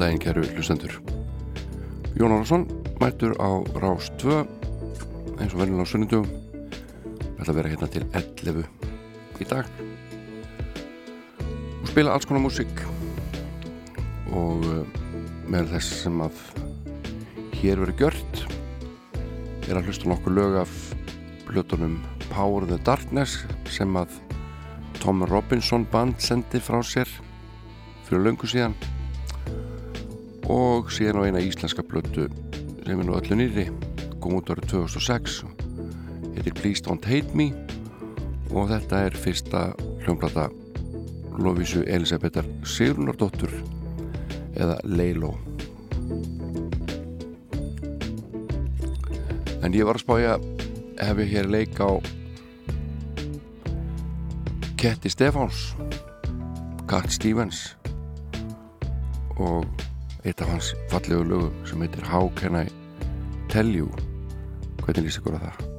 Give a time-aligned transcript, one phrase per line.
[0.00, 0.96] Daginn, kæru hlustendur.
[2.16, 2.66] Jón Álarsson
[3.00, 4.40] mættur á Rás 2
[5.40, 6.28] eins og verðin á sunnindugum.
[7.36, 8.64] Það ætla að vera hérna til 11
[9.40, 9.68] í dag
[11.80, 12.82] og spila alls konar músík
[14.36, 14.98] og eh,
[15.50, 16.42] með þess sem að
[17.60, 18.44] hér verið gjört
[19.68, 20.76] er að hlusta nokkur lög af
[21.48, 21.98] hlutunum
[22.28, 23.42] Power of the Darkness
[23.72, 24.16] sem að
[25.00, 27.08] Tom Robinson band sendi frá sér
[28.06, 28.76] fyrir löngu síðan
[30.50, 32.26] og síðan á eina íslenska blötu
[32.82, 33.68] sem er nú öllu nýri
[34.20, 35.42] kom út árið 2006
[36.34, 37.50] heitir Please Don't Hate Me.
[38.50, 39.68] Og þetta er fyrsta
[40.02, 40.48] hljómblata
[41.38, 43.52] Lóvísu Elisabethar Sigrunardóttur
[44.58, 45.36] eða Leilo
[49.62, 50.38] en ég var að spája
[51.00, 51.90] hef ég hér leik á
[54.80, 55.70] Ketty Stefáns
[56.90, 57.76] Cat Stevens
[59.38, 59.68] og
[60.24, 62.66] eitt af hans fallegu lögum sem heitir How Can I
[63.48, 63.88] Tell You?
[64.84, 65.69] Hvernig lýst ykkur að það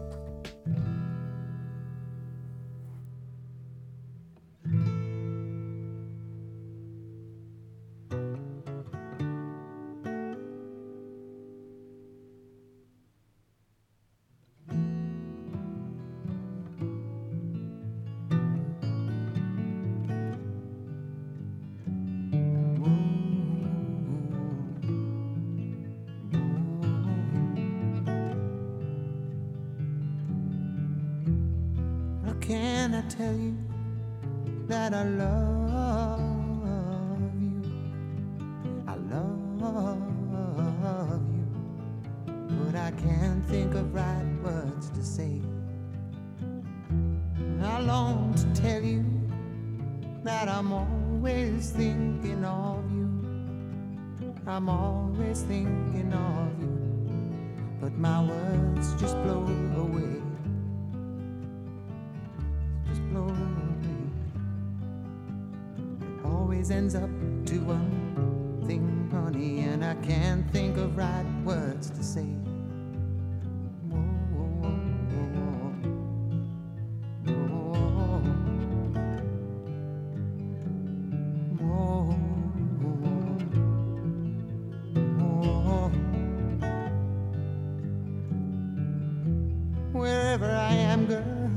[91.11, 91.51] girl.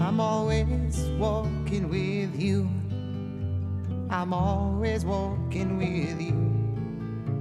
[0.00, 2.68] I'm always walking with you.
[4.10, 6.38] I'm always walking with you.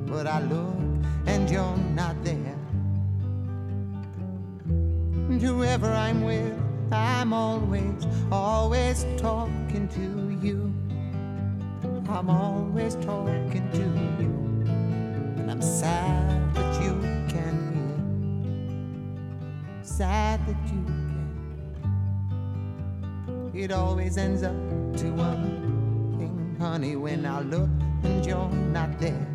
[0.05, 0.77] But I look
[1.25, 2.59] and you're not there.
[4.67, 6.53] And whoever I'm with,
[6.91, 10.71] I'm always, always talking to you.
[12.07, 13.85] I'm always talking to
[14.21, 14.31] you.
[15.39, 17.18] And I'm sad that you
[19.99, 20.83] that you
[23.27, 23.55] can't.
[23.55, 24.55] It always ends up
[24.97, 27.69] to one thing, honey, when I look
[28.03, 29.28] and you're not there.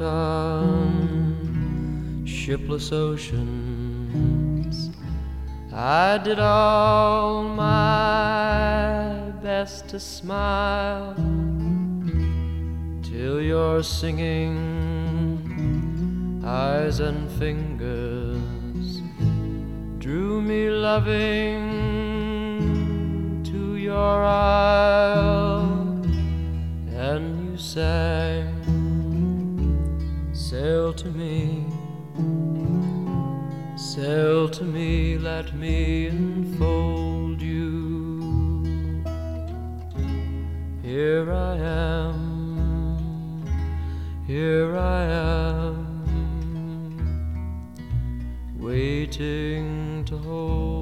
[0.00, 1.82] On
[2.24, 4.90] shipless oceans.
[5.72, 11.14] I did all my best to smile
[13.02, 14.58] till your singing
[16.44, 19.00] eyes and fingers
[19.98, 21.62] drew me loving
[23.44, 25.62] to your isle
[26.90, 28.51] and you sang
[30.52, 31.64] sail to me.
[33.74, 39.02] Sail to me let me enfold you.
[40.82, 43.46] Here i am.
[44.26, 45.76] Here i am.
[48.58, 50.81] Waiting to hold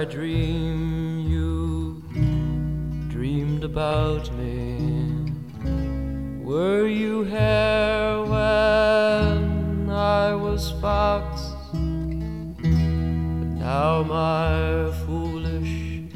[0.00, 2.02] I dream you
[3.10, 5.30] dreamed about me?
[6.42, 11.42] Were you here when I was fox?
[11.70, 12.64] But
[13.68, 16.08] now my foolish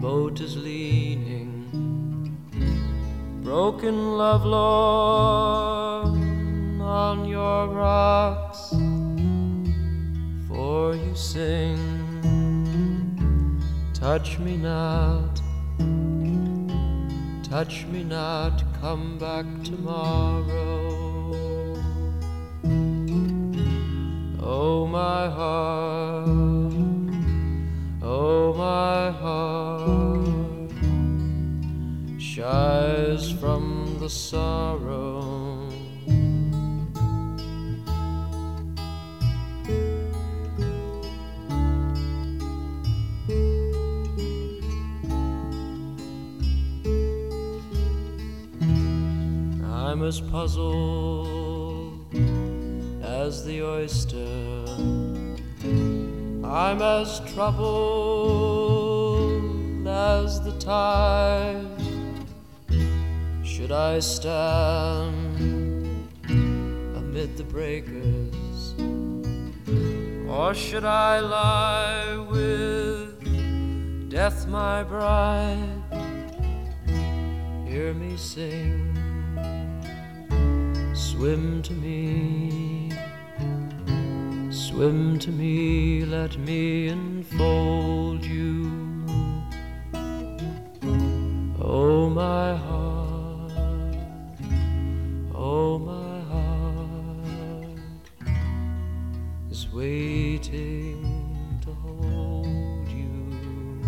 [0.00, 1.52] boat is leaning,
[3.44, 6.18] broken love Lord,
[6.80, 8.70] on your rocks
[10.48, 11.95] for you sing.
[14.06, 15.42] Touch me not,
[17.42, 20.46] touch me not, come back tomorrow.
[24.40, 26.28] Oh, my heart,
[28.00, 30.70] oh, my heart
[32.20, 35.45] shies from the sorrow.
[49.96, 52.14] I'm as puzzled
[53.02, 54.66] as the oyster.
[56.44, 58.76] I'm as troubled
[59.88, 61.80] as the tide.
[63.42, 65.40] Should I stand
[66.28, 68.74] amid the breakers?
[70.28, 75.84] Or should I lie with death, my bride?
[77.66, 78.95] Hear me sing
[80.96, 82.90] Swim to me,
[84.50, 89.04] swim to me, let me enfold you.
[91.60, 93.52] Oh, my heart,
[95.34, 98.08] oh, my heart
[99.50, 103.84] is waiting to hold you.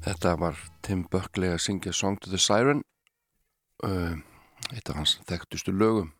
[0.00, 2.80] Þetta var Tim Buckley að syngja Song to the Siren
[3.84, 4.16] uh,
[4.72, 6.12] eitt af hans þekktustu lögum.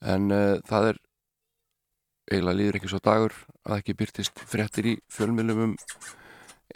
[0.00, 1.00] En uh, það er
[2.30, 3.34] eiginlega líður ekki svo dagur
[3.66, 5.76] að ekki byrtist fréttir í fjölmiðlum um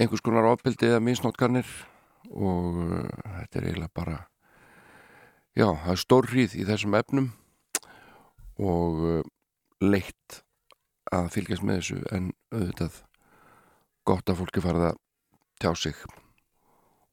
[0.00, 1.68] einhvers konar ofbeldi eða misnótkarnir
[2.30, 4.16] og uh, þetta er eiginlega bara
[5.54, 7.30] já, það er stór hríð í þessum efnum
[8.58, 9.22] og uh,
[9.84, 10.40] leitt
[11.14, 13.00] að fylgjast með þessu en auðvitað
[14.08, 15.00] gott að fólki farið að
[15.62, 16.04] tjá sig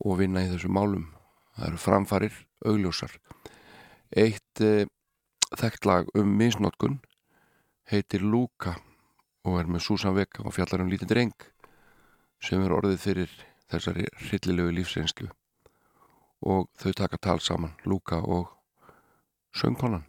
[0.02, 1.12] og vinna í þessu málum
[1.56, 3.14] það eru framfarir augljósar.
[4.12, 4.86] Eitt e,
[5.58, 7.00] þekkt lag um misnótkun
[7.92, 8.76] heitir Luka
[9.48, 11.48] og er með Susan Vega og fjallar um lítið dreng
[12.42, 13.36] sem er orðið fyrir
[13.72, 15.30] þessari hryllilegu lífsreynslu.
[16.42, 18.50] Og þau taka tal saman Luka og
[19.54, 20.08] söngkonan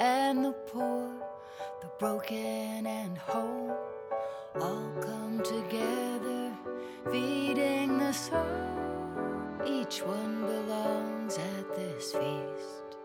[0.00, 1.10] and the poor,
[1.80, 3.76] the broken and whole,
[4.60, 6.52] all come together,
[7.10, 8.46] feeding the soul.
[9.66, 12.96] Each one belongs at this feast.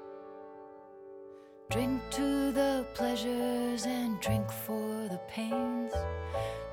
[1.70, 5.92] Drink to the pleasures and drink for the pains,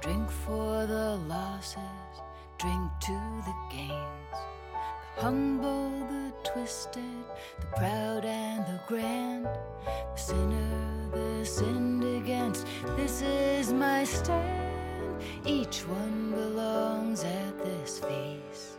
[0.01, 2.15] drink for the losses,
[2.59, 4.39] drink to the gains.
[5.17, 6.04] The humble
[6.55, 7.03] twisted,
[7.59, 12.65] the proud and the grand, the sinner, the sinned against.
[12.97, 15.21] This is my stand.
[15.45, 18.79] Each one belongs at this feast.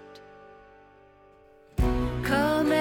[2.24, 2.72] Come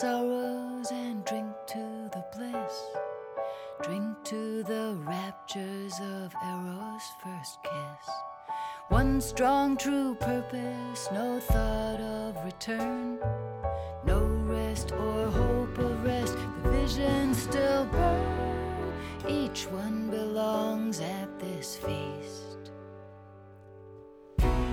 [0.00, 2.84] sorrows and drink to the bliss.
[3.82, 8.08] Drink to the raptures of Eros' first kiss.
[8.88, 13.18] One strong, true purpose, no thought of return.
[14.06, 18.94] No rest or hope of rest, the visions still burn.
[19.28, 22.72] Each one belongs at this feast.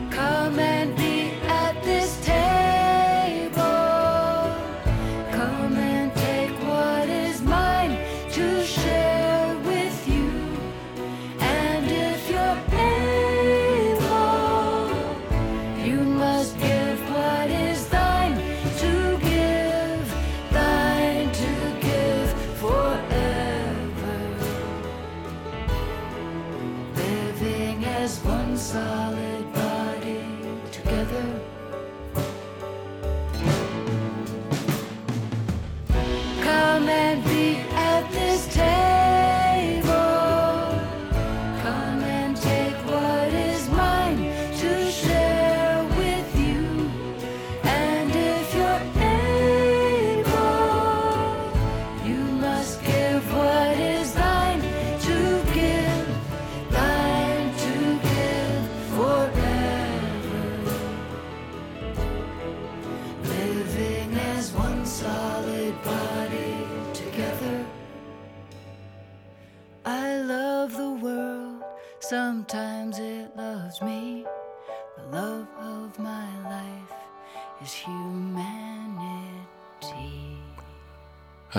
[0.10, 2.37] Come and be at this table.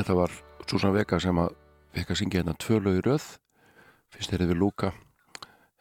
[0.08, 0.32] Þetta var
[0.64, 1.50] Susan Vega sem að
[1.92, 3.24] fekk að syngja hérna tvö lög í röð
[4.08, 4.88] fyrst er við Luka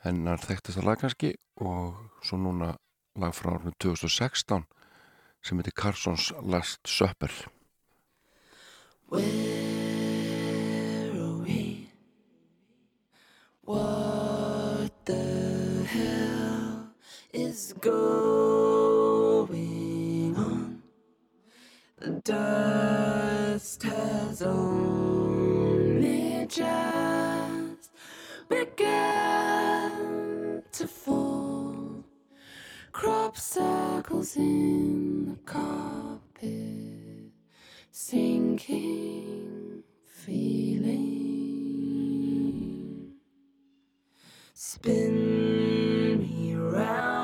[0.03, 1.29] hennar þekktasta lag kannski
[1.63, 1.95] og
[2.27, 2.75] svo núna
[3.15, 4.67] lag frá árinu 2016
[5.39, 7.31] sem heitir Carsons Last Supper
[9.07, 9.23] Where
[11.15, 11.87] are we?
[13.63, 16.91] What the hell
[17.31, 17.95] is going
[20.35, 20.83] on?
[22.01, 23.26] The dust
[24.38, 27.89] has only just
[28.47, 29.91] begun
[30.71, 32.04] to fall.
[32.91, 37.32] Crop circles in the carpet,
[37.91, 41.08] sinking feeling.
[44.54, 47.16] Spin me round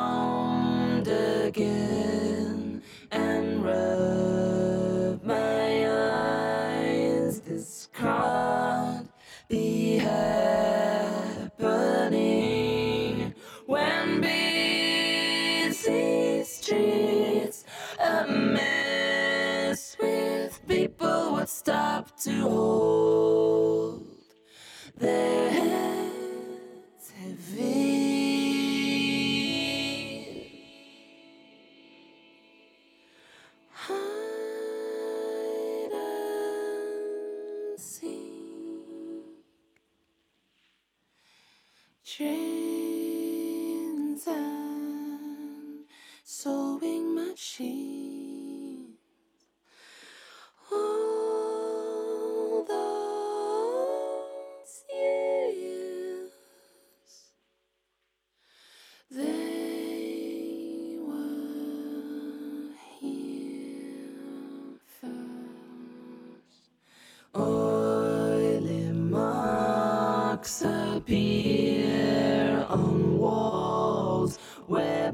[22.24, 22.93] to hold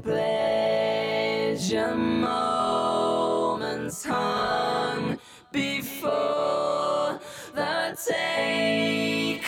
[0.02, 5.18] pleasure moments hung
[5.52, 7.20] before
[7.54, 9.46] the takeover,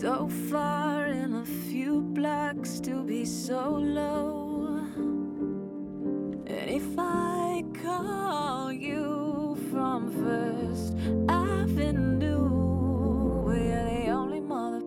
[0.04, 4.84] So far in a few blocks to be so low.
[6.46, 10.94] And if I call you from First
[11.30, 12.50] Avenue,
[13.46, 14.84] we're the only mother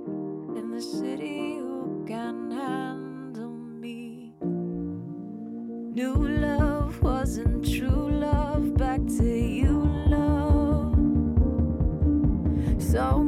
[0.56, 4.34] in the city who can handle me.
[5.99, 10.93] New love wasn't true love, back to you, love.
[12.80, 13.26] So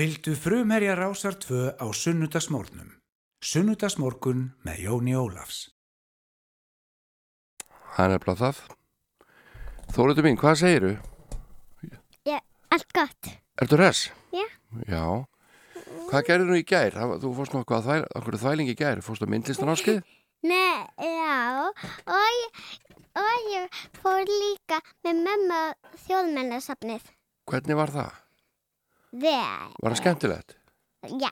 [0.00, 2.88] Fylgdu frumherja rásar 2 á sunnudagsmórnum.
[3.44, 5.58] Sunnudagsmórkun með Jóni Ólafs.
[7.92, 8.62] Það er nefnilega það
[9.92, 10.92] Þóruður mín, hvað segiru?
[12.70, 13.28] Allt gott.
[13.60, 14.00] Ertu res?
[14.32, 14.46] Já.
[14.88, 15.04] Já.
[16.08, 16.96] Hvað gerður þú í gær?
[17.20, 19.04] Þú fórst nokkuð að þvæl, okkur þvæling í gær.
[19.04, 20.00] Fórst á myndlistanáskið?
[20.48, 21.68] Nei, já,
[22.08, 22.64] og ég,
[23.20, 25.76] og ég fór líka með mömmu á
[26.08, 27.12] þjóðmennasafnið.
[27.52, 28.29] Hvernig var það?
[29.12, 30.56] Vel, Var það skemmtilegt?
[31.18, 31.30] já,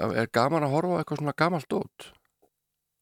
[0.00, 2.08] Er gaman að horfa á eitthvað svona gamalt dót?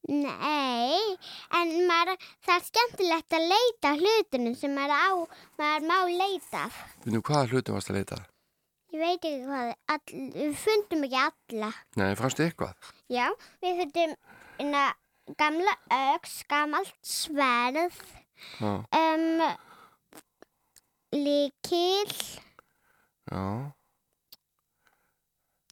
[0.09, 1.16] nei,
[1.53, 2.16] en maður,
[2.47, 5.11] það er skemmtilegt að leita að hlutunum sem maður, á,
[5.61, 6.77] maður má leita af.
[7.05, 8.18] Finnum hvaða hlutum varst að leita?
[8.94, 10.01] Ég veit ekki hvað, all,
[10.38, 11.71] við fundum ekki alla.
[12.01, 12.88] Nei, fannstu eitthvað?
[13.12, 13.27] Já,
[13.61, 14.14] við fundum
[14.64, 14.85] inna,
[15.42, 15.75] gamla
[16.14, 17.99] öks, gamalt sverð,
[18.62, 19.42] um,
[21.12, 22.16] líkil,
[23.28, 23.44] Já.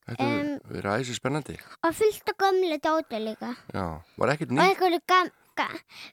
[0.06, 1.56] Þetta um, verið æsi spennandi.
[1.82, 3.54] og fullt af gömlu dóti líka.
[3.74, 3.86] Já.
[4.20, 4.68] Var ekkert Og nýtt?
[4.70, 5.66] einhverju gam, ga,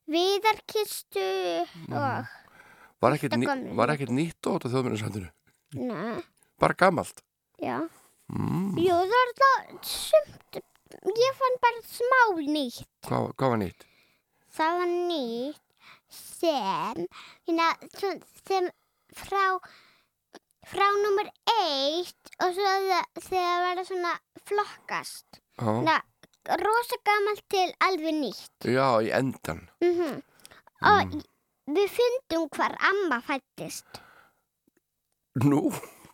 [0.09, 1.27] viðarkistu
[1.93, 2.31] og,
[3.03, 5.29] Var ekkert, ný, var nýtt dót á þjóðmennasandinu?
[5.75, 6.21] na,
[6.59, 7.21] Bara gamalt?
[7.61, 7.81] já.
[8.33, 8.77] Mm.
[8.79, 10.59] Jú, það er það sumt,
[11.19, 12.87] ég fann bara smá nýtt.
[13.05, 13.85] Hvað, hvað var nýtt?
[14.53, 15.59] Það var nýtt
[16.09, 17.05] sem,
[17.45, 17.67] hérna,
[18.47, 18.69] sem
[19.13, 19.59] frá,
[20.69, 24.13] frá nummer eitt og svo þegar það verða svona
[24.49, 25.41] flokkast.
[25.59, 25.99] Já.
[26.59, 28.67] Rosa gamalt til alveg nýtt.
[28.67, 29.67] Já, í endan.
[29.83, 30.21] Mm
[30.83, 31.13] Og
[31.71, 34.01] við fundum hvar amma fættist.
[35.39, 35.69] Nú,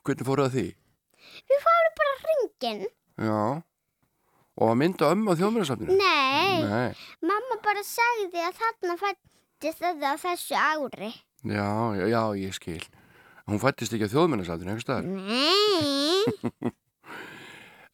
[0.05, 0.65] hvernig fóruð það því?
[1.49, 2.83] Við fórum bara hringin.
[3.17, 3.41] Já.
[4.59, 5.97] Og að mynda ömmu á þjóðmennasafninu?
[5.97, 6.93] Nei, Nei.
[7.25, 11.11] mamma bara sagði að þarna fættist það á þessu ári.
[11.47, 12.83] Já, já, já, ég skil.
[13.49, 15.05] Hún fættist ekki á þjóðmennarsafninu, einhvers staðar.
[15.09, 16.73] Nei,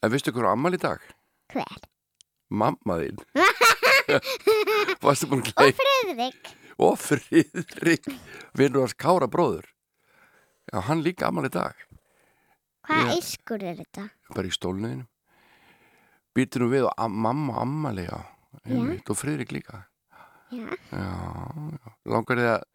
[0.03, 0.99] En veistu hver á ammal í dag?
[1.53, 1.79] hver?
[2.51, 3.21] Mamma þín.
[5.05, 5.77] Varstu búin að Og gleyma?
[5.79, 6.51] Friðrik.
[6.85, 8.09] Og Friðrik,
[8.59, 9.65] vinnur hans Kára bróður.
[10.69, 11.73] Já, hann líka ammal í dag.
[12.85, 13.15] Hvað Já.
[13.17, 14.07] ískur er þetta?
[14.35, 15.07] Bara í stólniðinu.
[16.35, 18.19] Býtur nú við og am mamma ammali, já.
[18.67, 19.85] Einmitt, og Friðrik líka.
[20.51, 20.67] Já.
[20.91, 21.07] Já,
[21.79, 21.95] já.
[22.11, 22.67] Langar þið að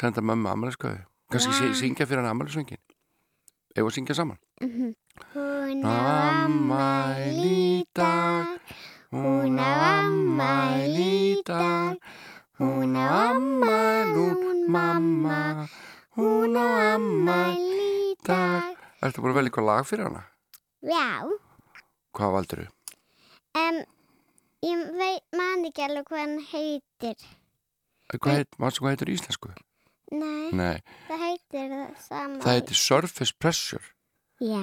[0.00, 1.06] senda mömmu ammælisköðu?
[1.30, 1.62] Kannski Já.
[1.62, 1.74] yeah.
[1.78, 2.80] syngja fyrir hann ammælisöngin?
[3.76, 4.38] Ef að syngja saman?
[4.60, 8.58] Hún Afmæli á ammæli í dag,
[9.14, 11.96] Hún á ammæli í dag.
[12.58, 15.68] Hún á ammæli, hún mamma.
[16.18, 16.66] Hún á
[16.96, 18.74] ammæli í dag.
[18.98, 20.26] Ertu búin að velja eitthvað lag fyrir hana?
[20.82, 21.30] Já.
[22.14, 22.68] Hvað valdur þú?
[23.62, 23.80] Um,
[24.66, 27.26] ég veit, man ekki alveg hvað hann heitir.
[28.18, 29.54] Hvað, heit, hvað heitir í íslensku?
[30.10, 31.19] Nei, Nei, það
[31.58, 32.38] heitir það sama.
[32.44, 33.84] það heitir Surface Pressure
[34.40, 34.62] Já.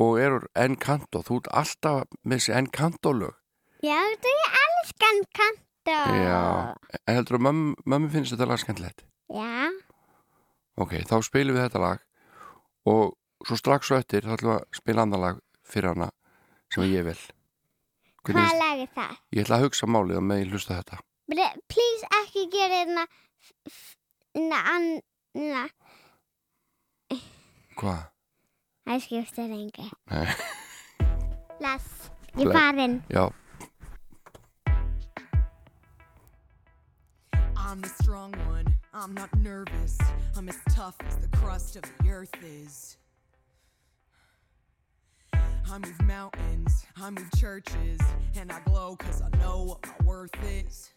[0.00, 1.22] og er úr Encanto.
[1.26, 3.36] Þú ert alltaf með þessi Encanto lög.
[3.84, 5.96] Já, þú ég elskan kanto.
[6.20, 6.74] Já,
[7.06, 9.04] en heldur að mömmu, mömmu finnst þetta lag skemmtilegt?
[9.32, 9.70] Já.
[10.80, 12.04] Ok, þá spilum við þetta lag
[12.88, 13.16] og
[13.46, 16.10] svo strax svo eftir þá ætlum við að spila annar lag fyrir hana
[16.72, 17.18] sem ég vil.
[18.24, 19.16] Hvernig Hvað lag er það?
[19.32, 21.00] Ég ætla að hugsa málið og með ég hlusta þetta.
[21.70, 23.04] Please ekki gera hérna
[24.34, 25.62] hérna anna
[27.80, 28.02] Hvað?
[28.84, 30.26] Það skiptir engu Nei.
[31.64, 31.86] Las,
[32.36, 32.56] ég Bless.
[32.58, 33.30] farin Já,
[37.56, 38.66] I'm the strong one.
[38.92, 39.96] I'm not nervous.
[40.36, 42.96] I'm as tough as the crust of the earth is.
[45.32, 48.00] I move mountains, I move churches,
[48.36, 50.90] and I glow cause I know what my worth is.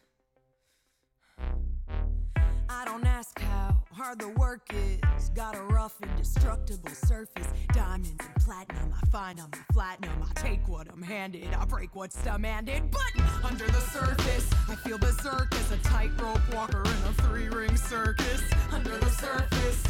[2.69, 5.29] I don't ask how hard the work is.
[5.29, 7.47] Got a rough, indestructible surface.
[7.73, 10.23] Diamonds and platinum, I find I'm a platinum.
[10.23, 12.83] I take what I'm handed, I break what's demanded.
[12.91, 17.75] But under the surface, I feel berserk as a tightrope walker in a three ring
[17.75, 18.41] circus.
[18.71, 19.83] Under the surface,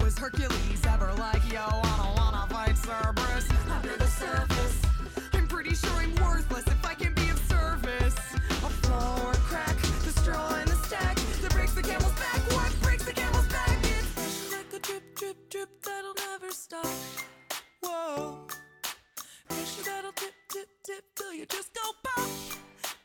[0.00, 3.48] was Hercules ever like, yo, I don't wanna fight Cerberus?
[3.70, 4.82] Under the surface,
[5.32, 6.64] I'm pretty sure I'm worthless
[15.58, 16.86] drip, that'll never stop.
[17.82, 18.38] Whoa.
[19.48, 22.28] Pressure that'll dip, dip, dip till you just go pop.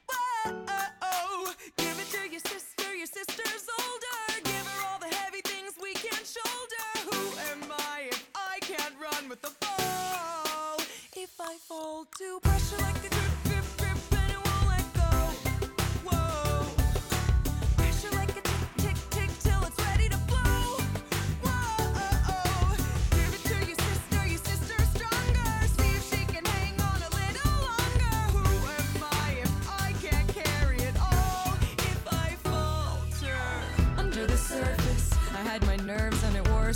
[0.10, 1.52] Whoa.
[1.78, 4.42] Give it to your sister, your sister's older.
[4.44, 6.86] Give her all the heavy things we can't shoulder.
[7.10, 10.78] Who am I if I can't run with the ball?
[11.16, 13.13] If I fall to pressure like a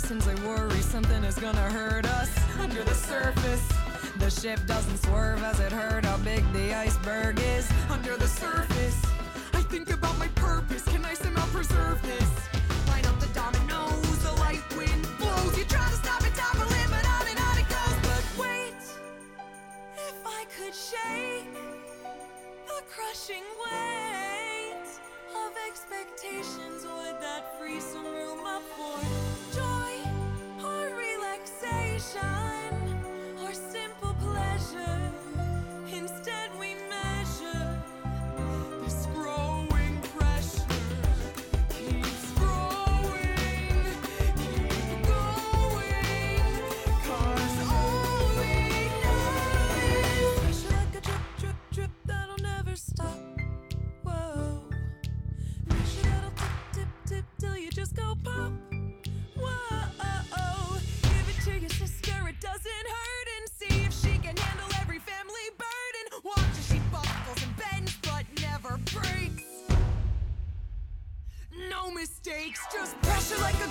[0.08, 0.28] worsens.
[0.28, 3.68] I worry something is gonna hurt us under the surface.
[4.18, 9.00] The ship doesn't swerve as it hurt how big the iceberg is under the surface.
[9.54, 10.82] I think about my purpose.
[10.84, 12.30] Can I somehow preserve this?
[12.88, 15.56] Line up the dominoes, the light wind blows.
[15.56, 17.98] You try to stop it, topple it, but on and on it goes.
[18.02, 18.80] But wait,
[20.08, 21.52] if I could shake
[22.66, 24.88] the crushing weight
[25.36, 29.27] of expectations, would that free some room up for
[31.98, 32.47] 伤
[73.36, 73.67] like a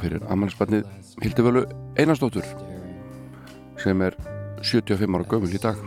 [0.00, 0.86] fyrir ammannsbarnið
[1.22, 1.64] Hildivölu
[2.00, 2.46] Einarsdóttur
[3.80, 4.16] sem er
[4.62, 5.78] 75 ára gömul í dag.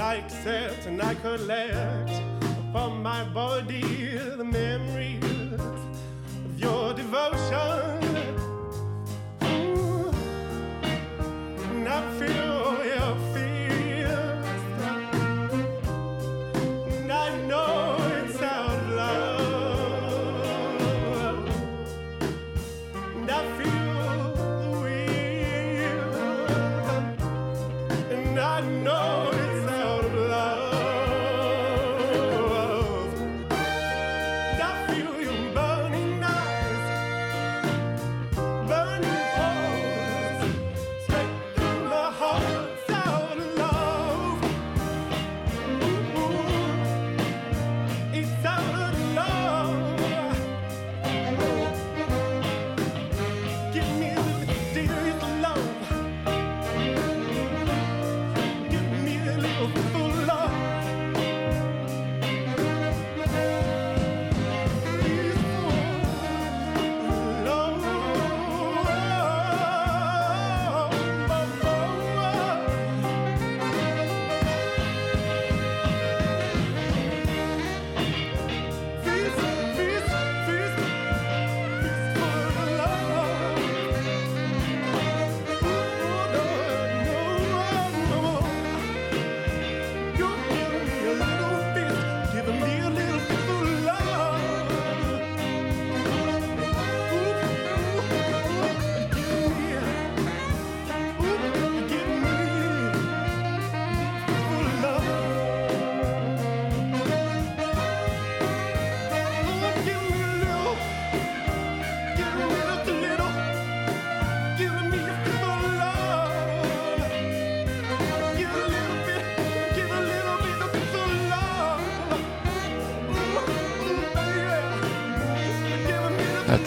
[0.00, 2.10] I accept and I collect
[2.72, 5.24] from my body the memories
[6.44, 8.34] of your devotion.
[9.42, 10.10] Ooh,
[11.72, 12.67] and I feel.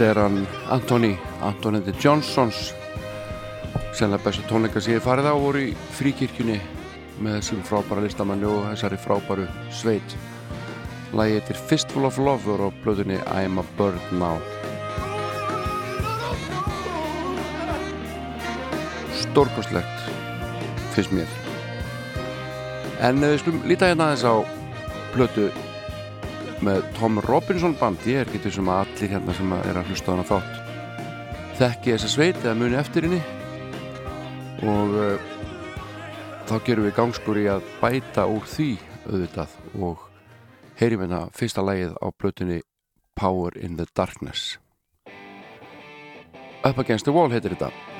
[0.01, 0.37] Þetta er hann
[0.73, 1.09] Antoni,
[1.45, 2.71] Antonindi Johnsons
[3.93, 6.55] Sennilega bestu tónleika sem ég farið á voru í fríkirkjunni
[7.21, 10.15] með þessum frábæra listamanni og þessari frábæru sveit.
[11.13, 14.41] Lægi heitir Fistful of Love og blöðunni I'm a Bird Now.
[19.21, 20.13] Stórkoslegt
[20.95, 21.29] finnst mér.
[23.05, 24.35] En við slum lítið hérna aðeins á
[25.13, 25.51] blödu
[26.65, 28.03] með Tom Robinson band.
[28.09, 30.61] Ég er getur sem að allir hérna sem að er að hlusta á hana þátt
[31.61, 33.19] þekki þessa sveit eða muni eftir henni.
[34.65, 35.27] Og uh,
[36.49, 38.71] þá gerum við gangskur í að bæta úr því
[39.05, 40.07] auðvitað og
[40.81, 42.59] heyrim hérna fyrsta lægið á blötunni
[43.17, 44.57] Power in the Darkness.
[46.65, 47.90] Up Against the Wall heitir þetta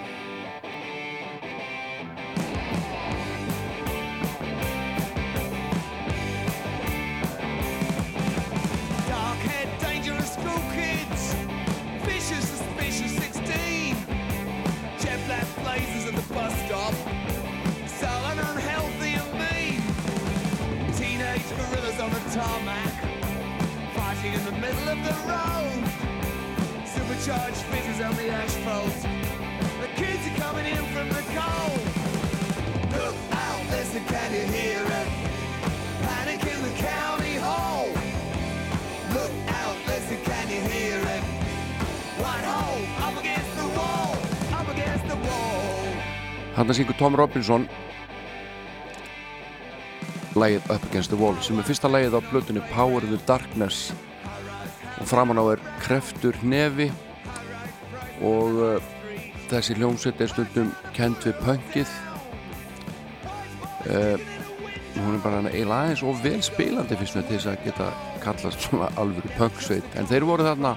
[24.91, 25.83] of the road.
[26.85, 28.97] Supercharged fizzes on the asphalt.
[29.79, 31.81] The kids are coming in from the cold.
[32.99, 35.07] Look out, listen, can you hear it?
[36.03, 37.87] Panic in the county hall.
[39.15, 41.23] Look out, listen, can you hear it?
[42.19, 44.11] One hole, up against the wall,
[44.59, 45.71] up against the wall.
[46.55, 47.69] Hanna syngur Tom Robinson
[50.35, 53.93] lægið Up Against the Wall sem er fyrsta lægið á blötunni Power in the Darkness
[55.01, 56.91] og framan á er kreftur nefi
[58.21, 58.91] og uh,
[59.49, 61.95] þessi hljómsveit er stundum kent við punkið
[63.89, 64.17] uh,
[64.99, 67.89] hún er bara eiginlega aðeins og vel spilandi fyrst með þess að geta
[68.21, 70.75] kallast svona alvöru punksveit en þeir voru þarna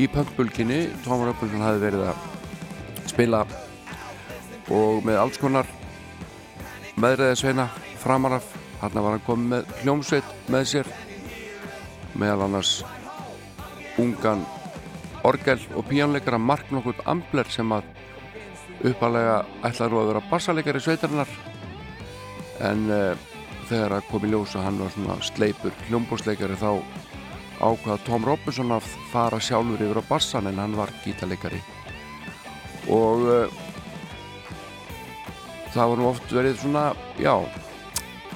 [0.00, 3.44] í punkbulginni Tom Robinson hafi verið að spila
[4.74, 5.70] og með alls konar
[7.00, 7.70] meðræðisveina
[8.02, 10.96] framaraf hann var hann komið með hljómsveit með sér
[12.18, 12.80] meðal annars
[14.00, 14.44] ungan
[15.26, 17.88] orgel og píjónleikara Mark nokkur Ambler sem að
[18.88, 21.32] uppalega ætlaði að vera bassaleikari sveitarinnar.
[22.64, 23.12] En uh,
[23.68, 26.70] þegar að kom í ljós að hann var svona sleipur hljómbósleikari þá
[27.60, 31.60] ákvaða Tom Robinson að fara sjálfur yfir á bassan en hann var gítarleikari.
[32.88, 33.60] Og uh,
[35.74, 36.90] það var nú oft verið svona,
[37.20, 37.36] já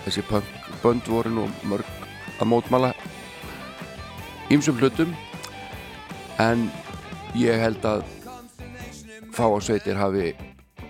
[0.04, 1.88] þessi punk bönd voru nú mörg
[2.36, 2.90] að mótmala
[4.52, 5.14] ýmsum hlutum
[6.38, 6.66] en
[7.38, 8.04] ég held að
[9.34, 10.32] fáasveitir hafi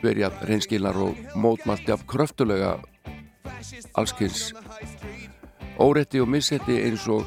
[0.04, 2.76] verið reynskilnar og mótmalt jafn kröftulega
[3.96, 4.50] allskins
[5.80, 7.24] óretti og missetti eins og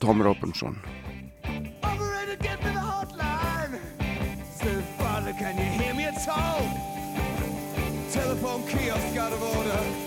[0.00, 0.76] Tom Robinson
[5.42, 6.66] can you hear me at all?
[8.10, 10.01] Telephone kiosk out of order.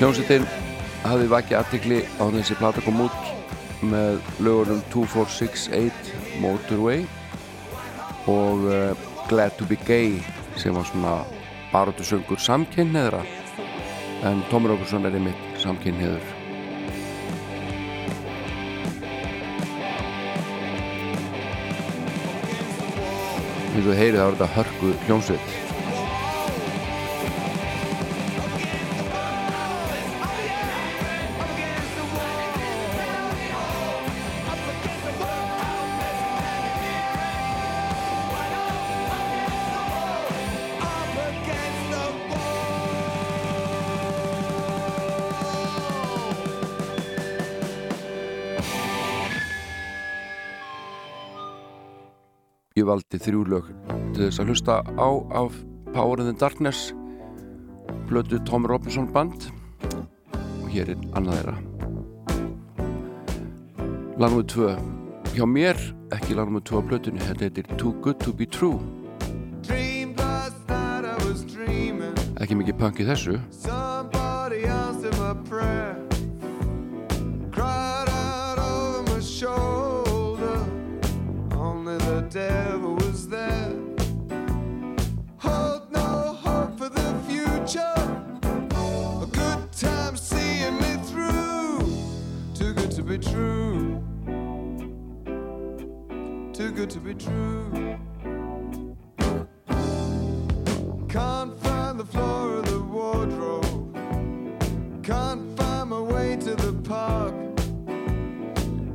[0.00, 0.46] Hljómsveitin
[1.04, 7.02] hafði vakið aðtikli á þessi plata kom út með lögurum 2468 Motorway
[8.32, 8.94] og uh,
[9.28, 10.16] Glad to be Gay
[10.56, 11.18] sem var svona
[11.68, 13.20] baróttu söngur samkynneðra
[14.24, 16.24] en Tómur Ókursson er einmitt samkynneður
[23.76, 25.59] Þú þú heyrið það var þetta hörku hljómsveit
[52.90, 53.68] valdi þrjú lög
[54.14, 55.08] til þess að hlusta á
[55.42, 55.54] af
[55.94, 56.90] Power in the Darkness
[58.08, 59.50] blötu Tom Robinson band
[60.34, 61.56] og hér er annað þeirra
[64.20, 64.44] lag nr.
[64.52, 64.74] 2
[65.36, 65.78] hjá mér,
[66.16, 66.64] ekki lag nr.
[66.66, 68.80] 2 á blötunni þetta heitir Too Good To Be True
[72.40, 75.99] ekki mikið punk í þessu Somebody answered my prayer.
[93.30, 94.02] True.
[96.52, 97.98] Too good to be true.
[101.08, 103.94] Can't find the floor of the wardrobe.
[105.02, 106.00] Can't find my
[106.72, 107.34] dark.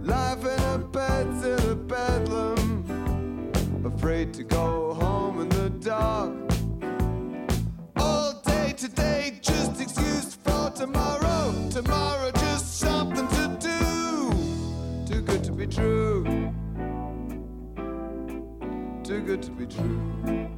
[0.03, 3.51] Life in a bed's in a bedlam.
[3.85, 6.33] Afraid to go home in the dark.
[7.97, 11.53] All day today, just excuse for tomorrow.
[11.69, 12.24] Tomorrow,
[19.65, 20.54] true.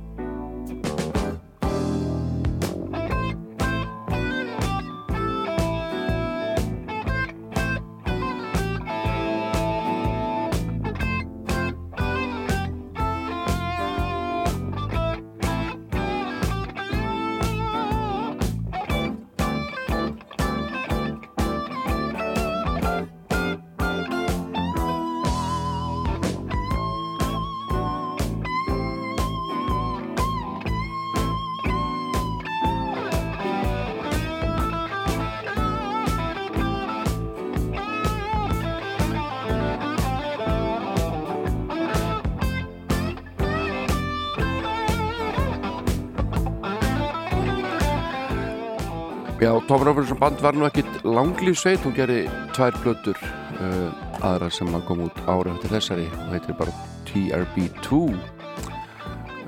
[49.68, 52.22] Tom Robinson band var nú ekkit langlýf sveit, hún gerði
[52.56, 53.90] tvær blötur uh,
[54.24, 56.72] aðra sem hann kom út ára eftir þessari og heitir bara
[57.10, 58.00] TRB2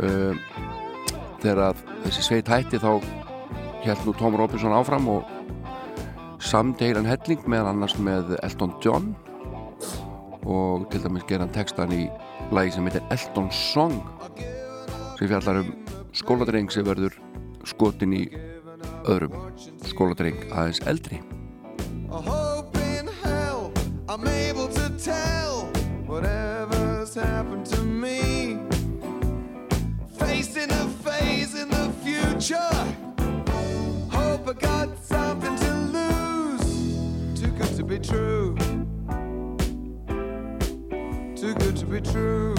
[0.04, 0.36] uh,
[1.40, 3.00] þegar að þessi sveit hætti þá
[3.86, 5.24] held nú Tom Robinson áfram og
[6.44, 9.14] samdeilan helling meðan annars með Elton John
[10.44, 12.10] og til dæmis gera hann textan í
[12.52, 14.02] lagi sem heitir Elton Song
[15.16, 15.74] sem fjallar um
[16.12, 17.16] skóladreng sem verður
[17.64, 18.26] skotin í
[19.06, 19.34] öðrum
[19.86, 21.22] skóladreng aðeins eldri
[22.12, 23.72] A hope in hell
[24.08, 25.70] I'm able to tell
[26.08, 28.58] whatever's happened to me.
[30.18, 32.74] Facing a phase in the future.
[34.10, 37.40] Hope I got something to lose.
[37.40, 38.58] Too good to be true.
[41.36, 42.56] Too good to be true.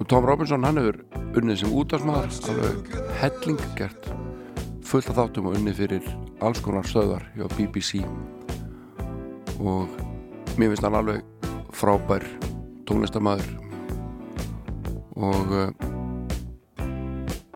[0.00, 4.08] og Tom Robinson hann hefur unnið sem útásmaður alveg helling gert.
[4.84, 6.08] Fullt af þáttum og unnið fyrir
[6.44, 8.02] alls konar stöðar hjá BBC
[9.62, 9.88] og
[10.58, 11.22] mér finnst hann alveg
[11.72, 12.26] frábær
[12.88, 13.52] tónlistamæður
[15.22, 15.70] og uh,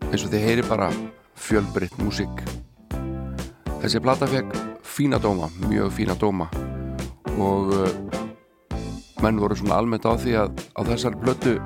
[0.07, 0.87] eins og þið heyri bara
[1.37, 2.41] fjölbreytt músík.
[3.83, 4.55] Þessi plata fekk
[4.87, 6.47] fína dóma, mjög fína dóma.
[7.37, 7.91] Og uh,
[9.21, 11.57] menn voru svona almennt á því að á þessari plötu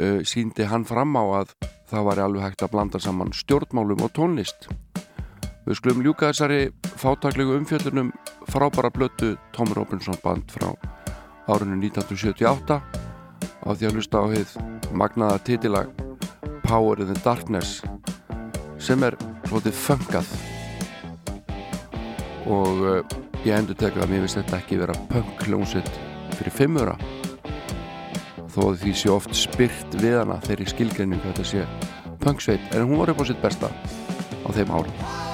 [0.00, 1.54] uh, síndi hann fram á að
[1.86, 4.68] það var alveg hægt að blanda saman stjórnmálum og tónlist.
[5.66, 8.12] Við skulum ljúka þessari fátaklegu umfjöldunum
[8.50, 10.70] frábæra blötu Tom Robinson band frá
[11.46, 12.80] árinu 1978
[13.66, 14.52] á því að hlusta á heið
[14.94, 15.90] magnaða titilag
[16.66, 17.82] Power in the Darkness
[18.82, 20.32] sem er svolítið fengað
[22.46, 25.90] og uh, ég endur teka að mér finnst þetta ekki vera punk hljómsveit
[26.38, 26.94] fyrir fimmura
[28.56, 32.88] þó að því sé oft spyrt við hana þeirri skilgreiningu að þetta sé punksveit en
[32.88, 35.25] hún var upp á sitt besta á þeim árum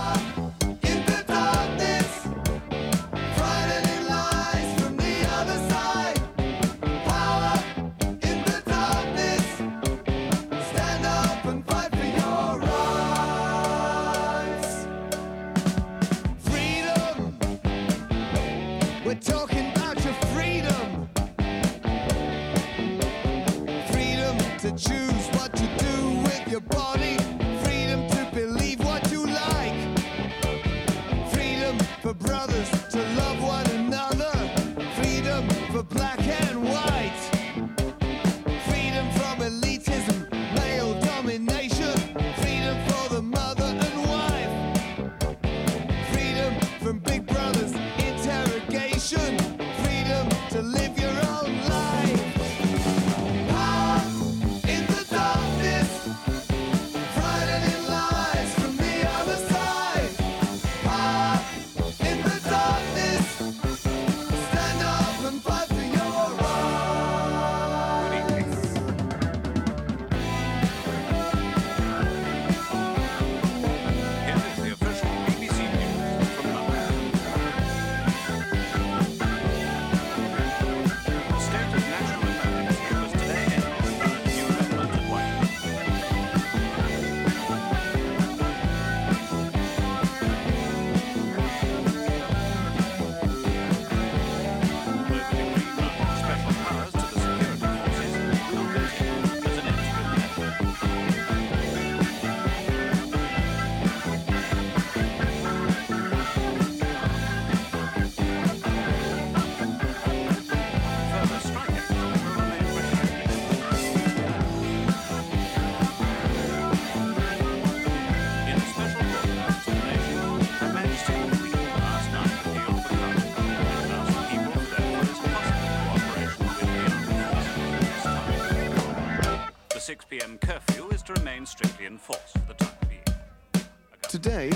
[131.46, 133.62] strictly enforced for the time being.
[134.08, 134.50] Today,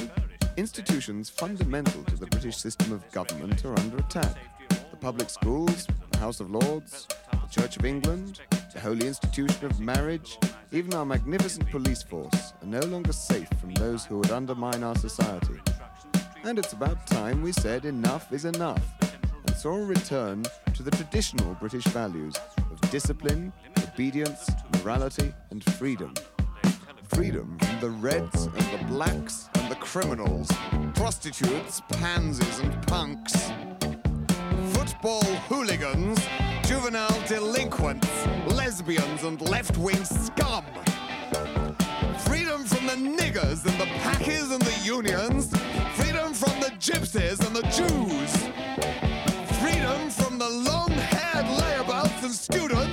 [0.57, 4.37] institutions fundamental to the British system of government are under attack.
[4.91, 8.41] The public schools, the House of Lords, the Church of England,
[8.73, 10.39] the holy institution of marriage,
[10.73, 14.97] even our magnificent police force are no longer safe from those who would undermine our
[14.97, 15.61] society.
[16.45, 18.83] And it's about time we said enough is enough
[19.47, 26.13] and saw a return to the traditional British values of discipline, obedience, morality, and freedom.
[27.17, 30.51] Freedom from the reds and the blacks and the criminals,
[30.95, 33.33] prostitutes, pansies, and punks.
[34.75, 36.19] Football hooligans,
[36.67, 38.07] juvenile delinquents,
[38.49, 40.63] lesbians, and left wing scum.
[42.27, 45.49] Freedom from the niggers and the packers and the unions.
[45.95, 48.33] Freedom from the gypsies and the Jews.
[49.59, 52.86] Freedom from the long haired layabouts and students.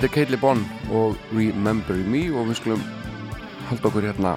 [0.00, 0.62] Þetta er Caitley Bonn
[0.96, 2.84] og Remember Me og við skulum
[3.68, 4.30] halda okkur hérna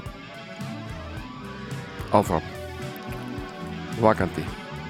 [2.12, 2.50] áfram.
[4.04, 4.44] Vakandi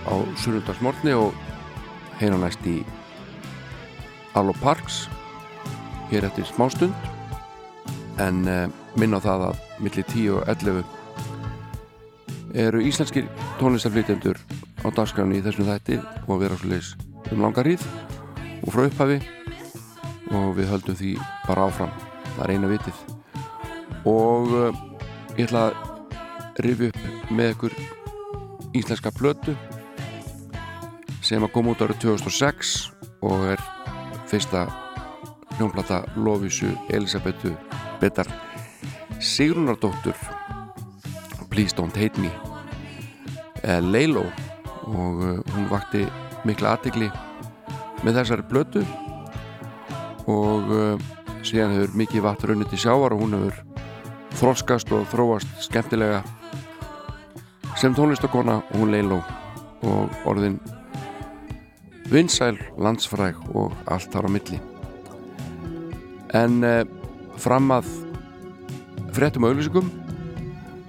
[0.09, 1.38] á sunnundagsmorni og
[2.17, 2.80] heina næst í
[4.34, 5.03] Arlo Parks
[6.09, 6.97] hér eftir smástund.
[8.17, 8.65] En uh,
[8.97, 10.82] minna á það að millir 10 og 11
[12.65, 13.30] eru íslenskir
[13.61, 14.41] tónlistarflytjendur
[14.82, 17.86] á dagskráni í þessum þætti og vera svolítið um langa hríð.
[18.65, 19.21] Og frá upphafi
[20.34, 21.13] og við höldum því
[21.47, 21.93] bara áfram.
[22.34, 23.01] Það er eina vitið.
[24.09, 24.81] Og uh,
[25.38, 27.75] ég ætla að rifi upp með ykkur
[28.77, 29.55] íslenska plötu
[31.23, 32.73] sem að koma út árið 2006
[33.23, 33.61] og er
[34.29, 34.65] fyrsta
[35.57, 37.53] hljónplata Lóvísu Elisabetu
[38.01, 38.29] Betar
[39.23, 40.17] Sigrunardóttur
[41.49, 42.31] Please Don't Hate Me
[43.63, 44.25] eh, Leilo
[44.89, 46.03] og uh, hún vakti
[46.43, 47.07] mikla aðtikli
[48.03, 48.84] með þessari blötu
[50.30, 51.07] og uh,
[51.43, 53.59] síðan hefur mikið vatn runnið til sjávar og hún hefur
[54.39, 56.24] þroskast og þróast skemmtilega
[57.80, 59.19] sem tónlistakona og hún Leilo
[59.84, 60.59] og orðin
[62.11, 64.59] vinsæl, landsfræg og allt þar á milli.
[66.34, 66.82] En uh,
[67.41, 67.89] fram að
[69.13, 69.91] fréttum auðlýsingum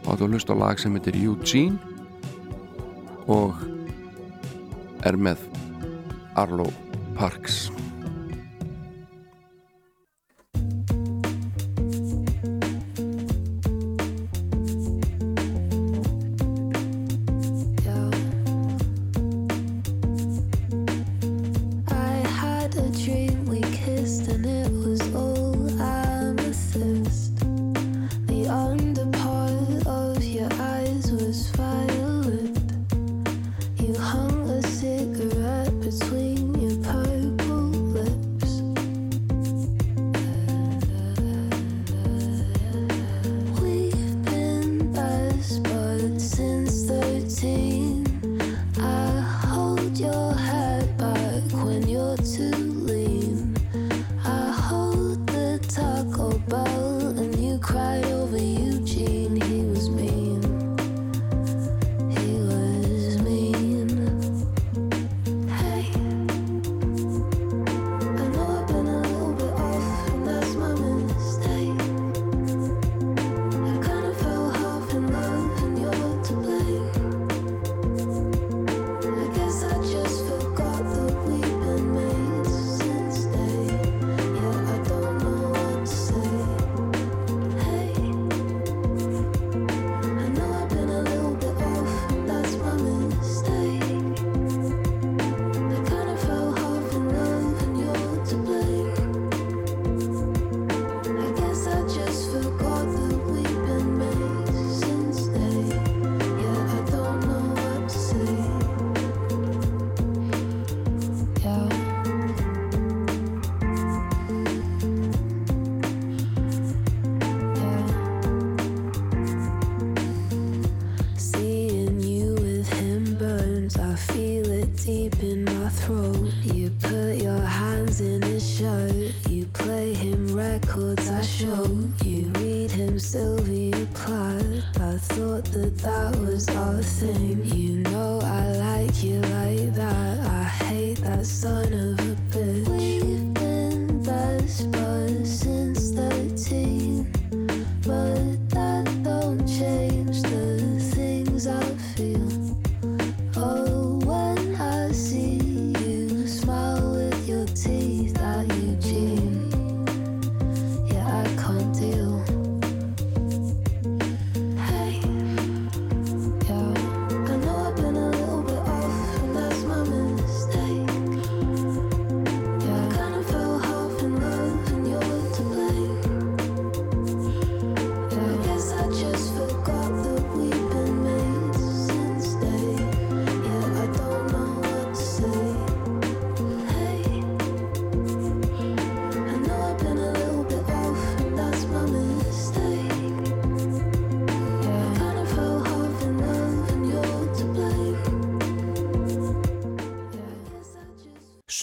[0.04, 1.78] áttu að hlusta á lag sem heitir Eugene
[3.28, 3.56] og
[5.04, 5.40] er með
[6.36, 6.68] Arlo
[7.16, 7.73] Parks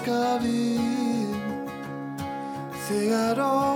[0.00, 0.80] Fjarska við.
[2.88, 3.69] Þegar óvættirnir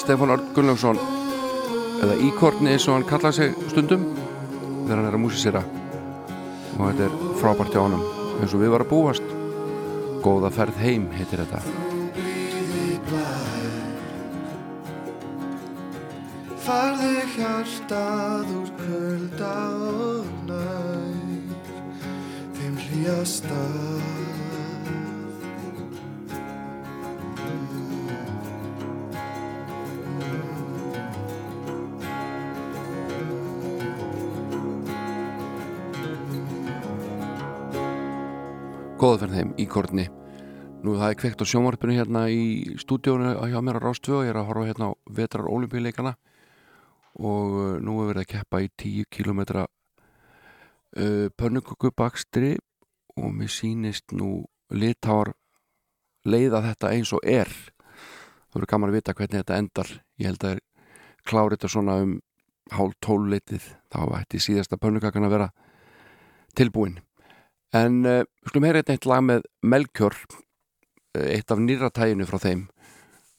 [0.00, 0.98] Stefán Örn Gunnlaugsson
[2.00, 4.06] eða Íkorni eins og hann kallaði sig stundum
[4.86, 5.62] þegar hann er að músisera
[6.78, 8.04] og þetta er frábært hjá honum.
[8.40, 9.32] Eins og við varum að búast.
[10.24, 11.60] Góða ferð heim heitir þetta.
[16.64, 19.54] Farðu hjartað úr kulda
[19.90, 21.54] og nær.
[22.56, 23.60] Þeim hlýjasta
[39.00, 40.02] Góða ferð heim, Íkorni
[40.84, 44.38] Nú það er kveikt á sjónvarpinu hérna í stúdíónu hjá mér á Rástvö ég er
[44.42, 46.12] að horfa hérna á vetrar olimpíuleikana
[47.16, 52.52] og uh, nú er verið að keppa í 10 km uh, pönnukukubakstri
[53.16, 55.32] og mér sýnist nú litáar
[56.28, 57.48] leiða þetta eins og er.
[57.48, 59.94] Það verður gaman að vita hvernig þetta endar.
[60.20, 60.64] Ég held að er
[61.24, 62.18] klárið þetta svona um
[62.76, 65.54] hálf tólleitið þá ætti síðasta pönnukakan að vera
[66.52, 67.00] tilbúin
[67.76, 72.66] en uh, skulum heyra eitt lag með Melkjör uh, eitt af nýratæginu frá þeim.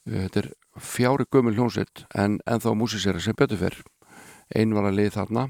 [0.08, 3.82] Uh, þetta er fjári gömul hljónsett en ennþá músisera sem betur fyrr
[4.56, 5.46] einn var að leið þarna.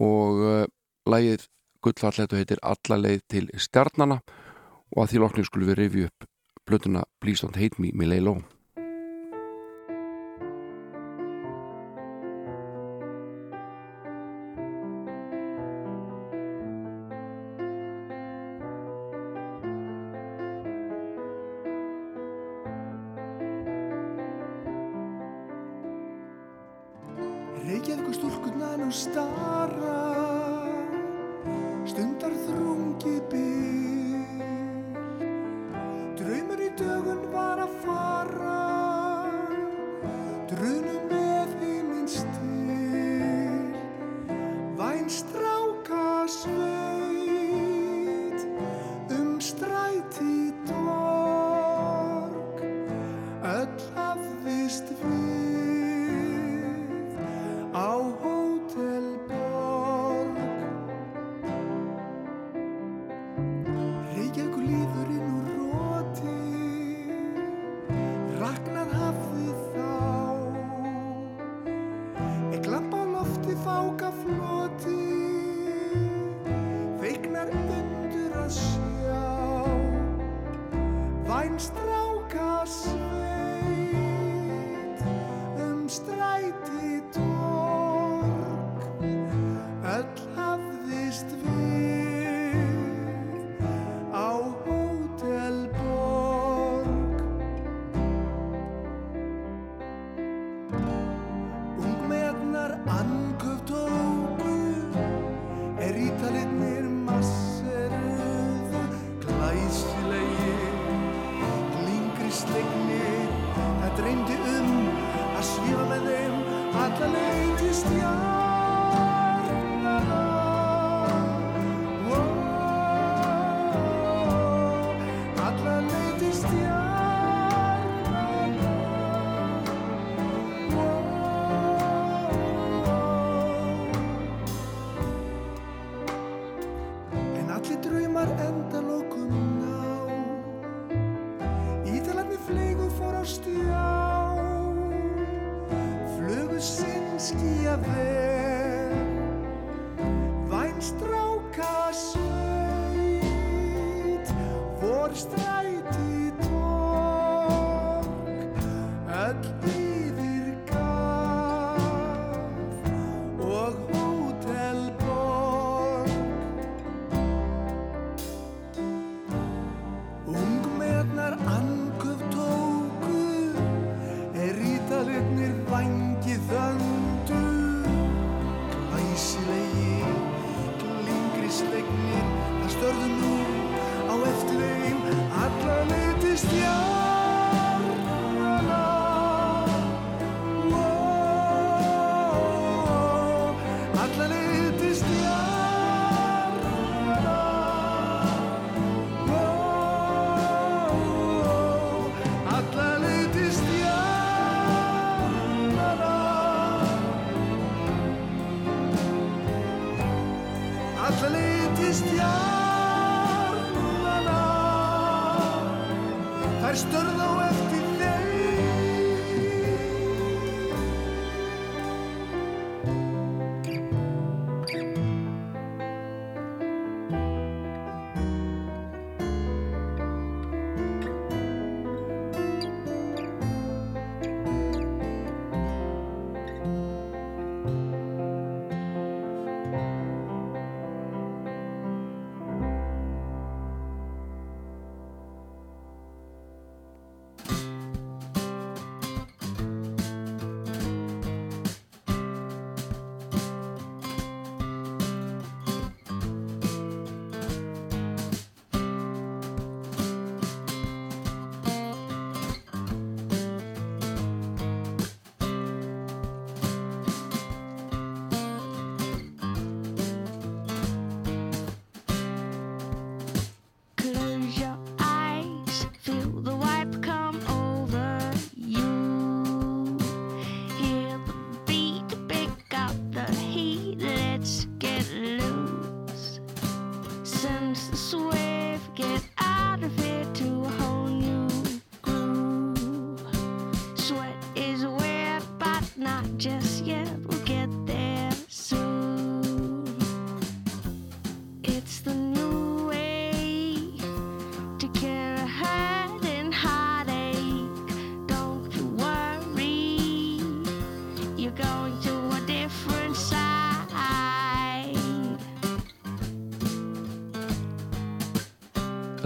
[0.00, 0.64] Og uh,
[1.08, 1.48] lagið
[1.84, 4.20] gullfallet og heitir Alla leið til stjarnana
[4.90, 6.30] og að því loknir skulum við rifja upp
[6.68, 8.40] blötuna Please Don't Hate Me með Leiló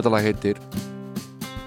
[0.04, 0.58] Þetta lag heitir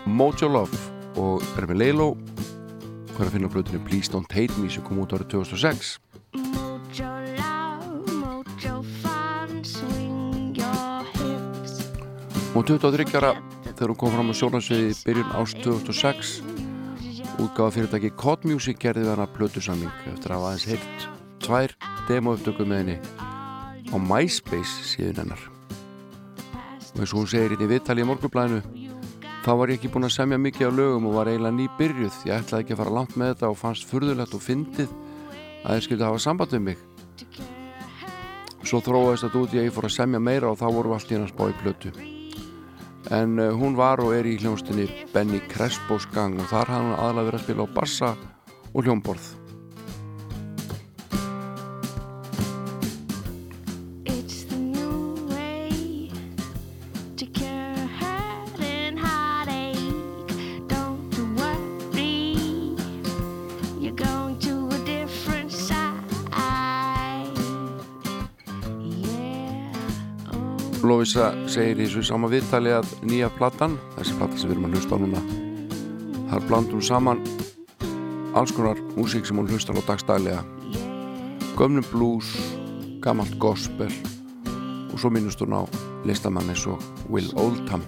[0.05, 0.77] Mojo Love
[1.17, 4.85] og er með Leilo og er að finna á blöðinu Please Don't Hate Me sem
[4.85, 5.95] kom út árið 2006
[6.38, 7.07] Mojo
[7.39, 11.81] Love Mojo Fun Swing Your Hips.
[12.53, 13.33] Og 23-ra
[13.71, 16.38] þegar hún kom fram á sjónansviði byrjun árs 2006
[17.41, 21.11] útgáða fyrirtæki Cod Music gerði við hana blöðusamling eftir að hafa aðeins heilt
[21.41, 23.01] tvær demo upptöku með henni
[23.89, 25.57] á MySpace síðun hennar
[26.93, 28.95] og eins og hún segir hérna í viðtali í morgunblæðinu
[29.47, 32.15] þá var ég ekki búinn að semja mikið á lögum og var eiginlega nýbyrjuð.
[32.27, 34.91] Ég ætlaði ekki að fara langt með þetta og fannst furðulegt og fyndið
[35.63, 36.83] að þeir skildi hafa samband við mig.
[38.67, 41.15] Svo þróaðist þetta út að ég fór að semja meira og þá voru allt í
[41.15, 41.95] hann að spá í plötu.
[43.15, 47.29] En uh, hún var og er í hljónstinni Benny Crespos gang og þar hún aðalega
[47.29, 48.15] verið að spila á bassa
[48.73, 49.46] og hljómborð
[71.18, 74.76] Lovisa segir í þessu sama viðtali að nýja platan, þessi plata sem við erum að
[74.76, 75.22] hlusta á núna
[76.30, 77.24] þar blandum saman
[78.38, 80.43] alls konar músík sem hún hlustar á dagstælega.
[81.57, 82.30] Gömnum blues
[83.01, 83.89] gammalt gospel
[84.93, 85.65] og svo minnust hún á
[86.05, 86.78] listamann eins og
[87.09, 87.82] Will Oldham.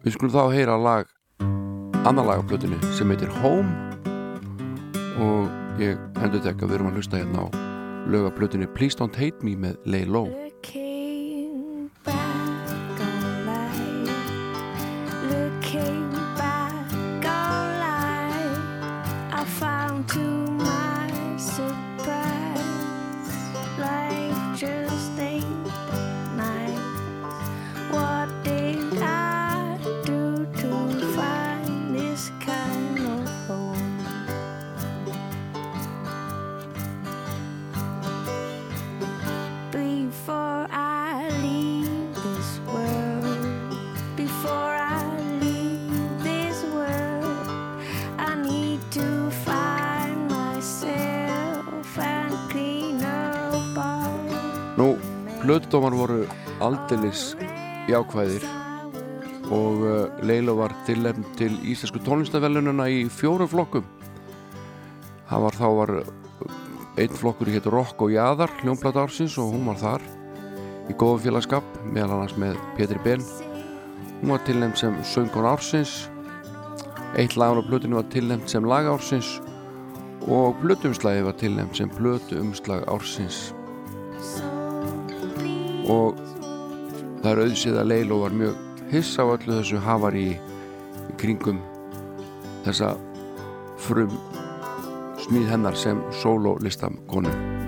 [0.00, 1.04] Við skulum þá heyra lag
[2.00, 3.91] annar lag á plötunni sem heitir Home
[5.20, 7.46] og ég endur tekka við erum að hlusta hérna á
[8.12, 10.41] löga plötunni Please Don't Hate Me með Lay Low
[56.92, 57.32] aldeilis
[57.88, 58.44] jákvæðir.
[59.52, 63.86] Og uh, Leila var tilnefnd til Íslensku tónlistavelununa í fjórum flokkum.
[65.28, 66.10] Það var þá var uh,
[67.00, 70.04] einn flokkur hétt Rock og Jæðar hljómblata ársins og hún var þar.
[70.92, 73.24] Í góða félagskap meðal annars með Pétri Ben.
[74.20, 75.94] Hún var tilnefnd sem söngkon ársins.
[77.16, 79.38] Eitt lagan á plötinu var tilnefnd sem lag ársins.
[80.28, 83.48] Og plötuumslagi var tilnefnd sem plötuumslag ársins.
[85.90, 86.20] Og
[87.22, 91.62] það er auðsið að Leilo var mjög hissa á öllu þessu hafar í, í kringum
[92.66, 92.92] þessa
[93.82, 94.14] frum
[95.22, 97.61] smíð hennar sem sólólistam konu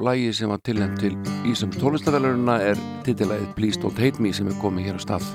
[0.00, 1.16] Lagið sem var tilnefnd til
[1.50, 5.26] Ísams tónlistavelununa er titillæðið Please Don't Hate Me sem er komið hér á stað.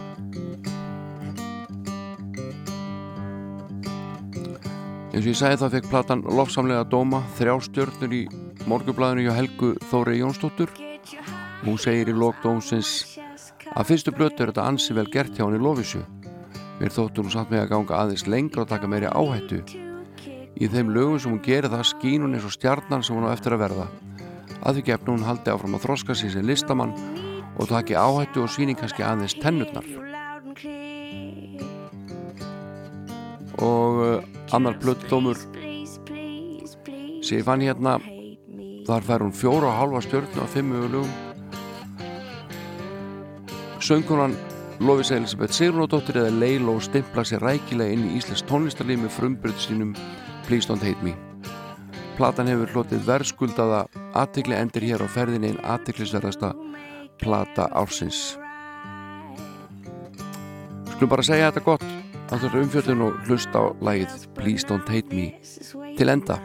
[5.13, 8.23] Eins og ég sagði það fekk platan lofsamlega dóma þrjá stjörnur í
[8.65, 10.73] morgublaðinu hjá Helgu Þóri Jónsdóttur.
[11.61, 13.19] Hún segir í lok dómsins
[13.75, 16.01] að fyrstu blötu er þetta ansi vel gert hjá henni Lófisu
[16.79, 19.61] mér þóttur hún satt með að ganga aðeins lengra og taka meiri áhættu.
[20.57, 23.35] Í þeim lögum sem hún gerir það skín hún eins og stjarnan sem hún á
[23.35, 23.87] eftir að verða
[24.63, 26.95] að því gefn hún haldi áfram að þroska sér sem listamann
[27.55, 29.85] og taki áhættu og svíning kannski aðeins tennutnar.
[33.65, 35.39] Og eh, annar blöddómur
[37.25, 37.97] sem ég fann hérna,
[38.85, 41.13] þar fær hún fjóra og halva stjórn á fimmu lögum.
[43.81, 44.35] Saungunan
[44.79, 49.95] Lofis Elisabeth Sigrunóttir eða Leilo stimpla sér rækilega inn í Íslands tónlistarlið með frumbröðsynum
[50.49, 51.15] Please Don't Hate Me.
[52.15, 53.81] Platan hefur hlotið verðskuldaða
[54.15, 56.53] aðtikli endur hér á ferðin einn aðtiklisverðasta
[57.19, 58.37] plata ársins.
[60.93, 61.85] Skulum bara segja þetta gott,
[62.31, 65.33] að það eru umfjöldun og hlust á lægið Please Don't Hate Me
[65.99, 66.39] til enda.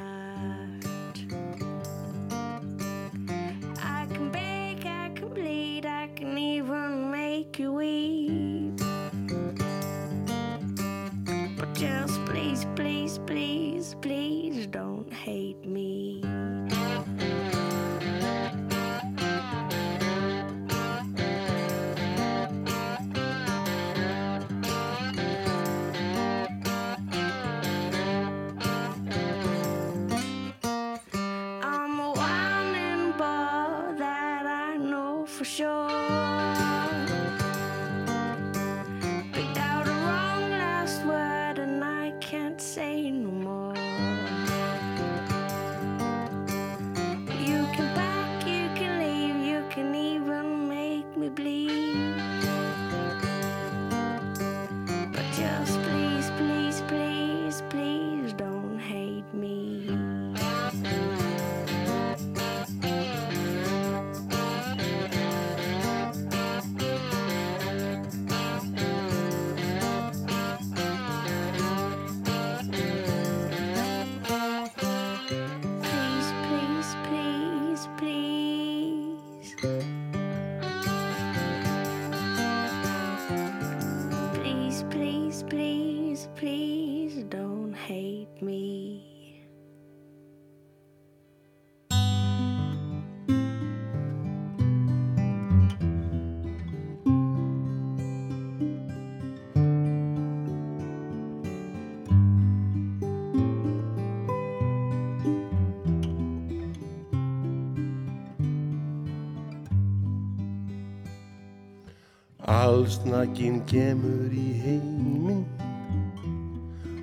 [112.81, 115.43] Allsnakinn kemur í heiminn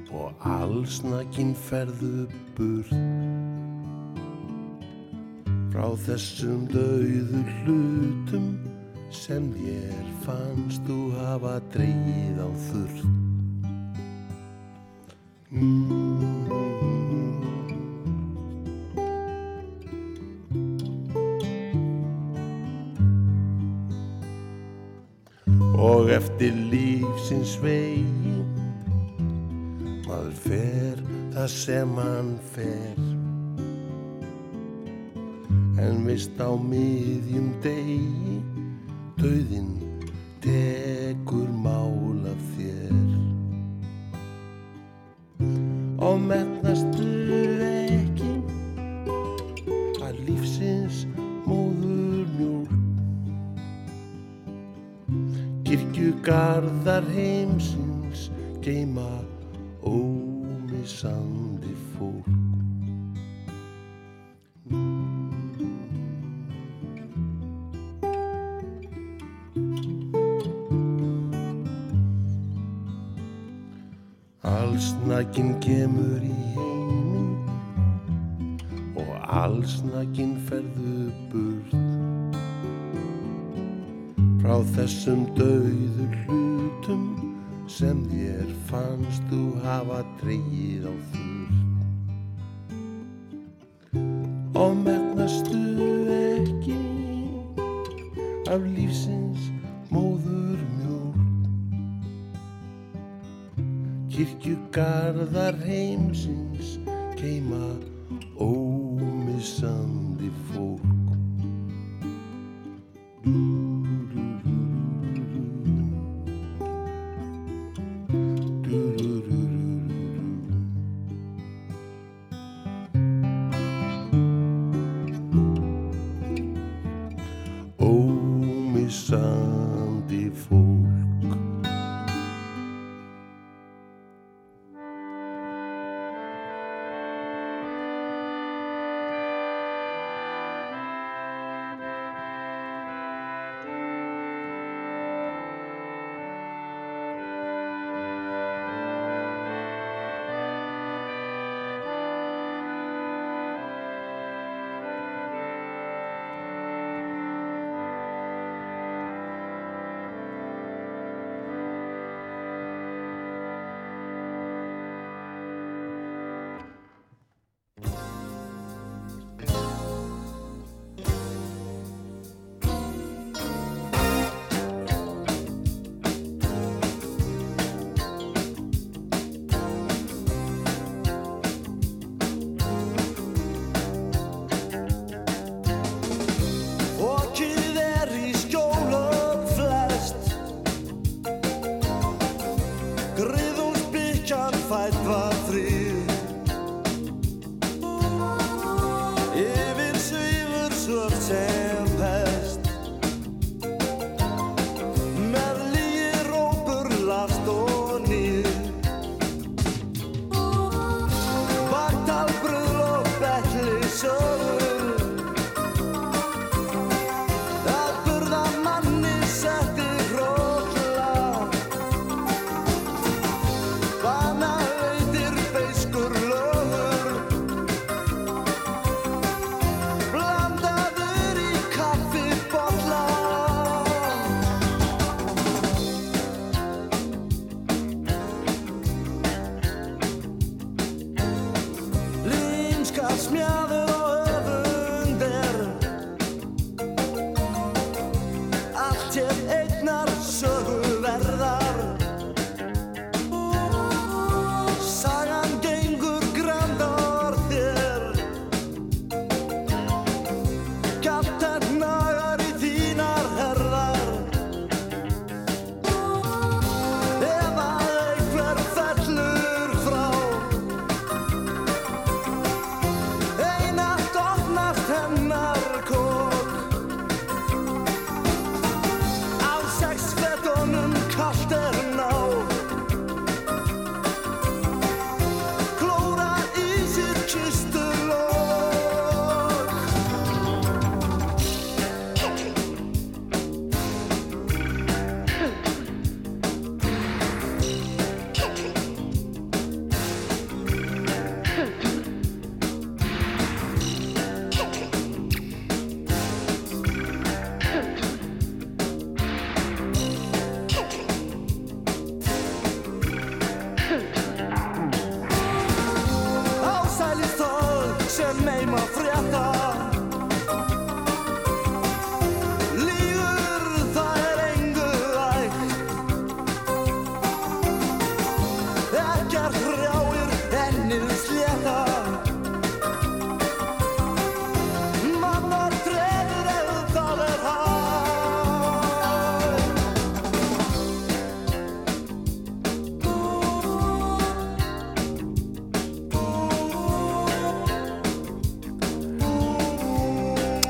[0.10, 2.24] og allsnakinn ferðu
[2.58, 2.90] burt
[5.70, 8.48] frá þessum dauðu hlutum
[9.14, 13.06] sem ég fannst þú hafa dreyð á þurft.
[15.54, 15.97] Mm.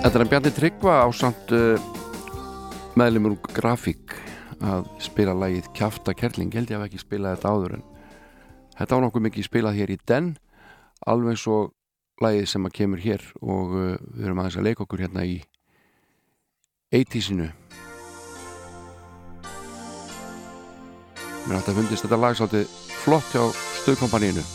[0.07, 1.75] Þetta er Bjarni Tryggva á samt uh,
[2.95, 4.13] meðlumur úr grafík
[4.63, 6.53] að spila lagið Kjafta Kerling.
[6.55, 7.83] Held ég að ekki spila þetta áður en
[8.77, 10.31] þetta á nokkuð mikið spilað hér í den
[11.11, 11.75] alveg og
[12.23, 15.35] lagið sem að kemur hér og uh, við erum aðeins að leika okkur hérna í
[16.95, 17.51] 80-sinu
[21.49, 23.43] Mér átti að fundist þetta lag svolítið flott hjá
[23.83, 24.51] stöðkompaníinu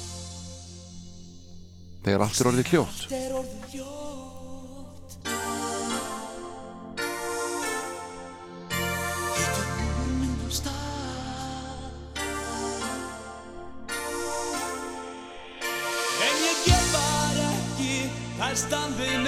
[2.06, 4.00] þegar allt er orðið hljótt
[18.52, 19.21] Festan við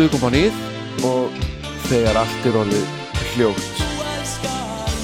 [0.00, 0.54] stuðkompanið
[1.04, 1.34] og
[1.90, 2.92] þegar allt er orðið
[3.34, 3.80] hljótt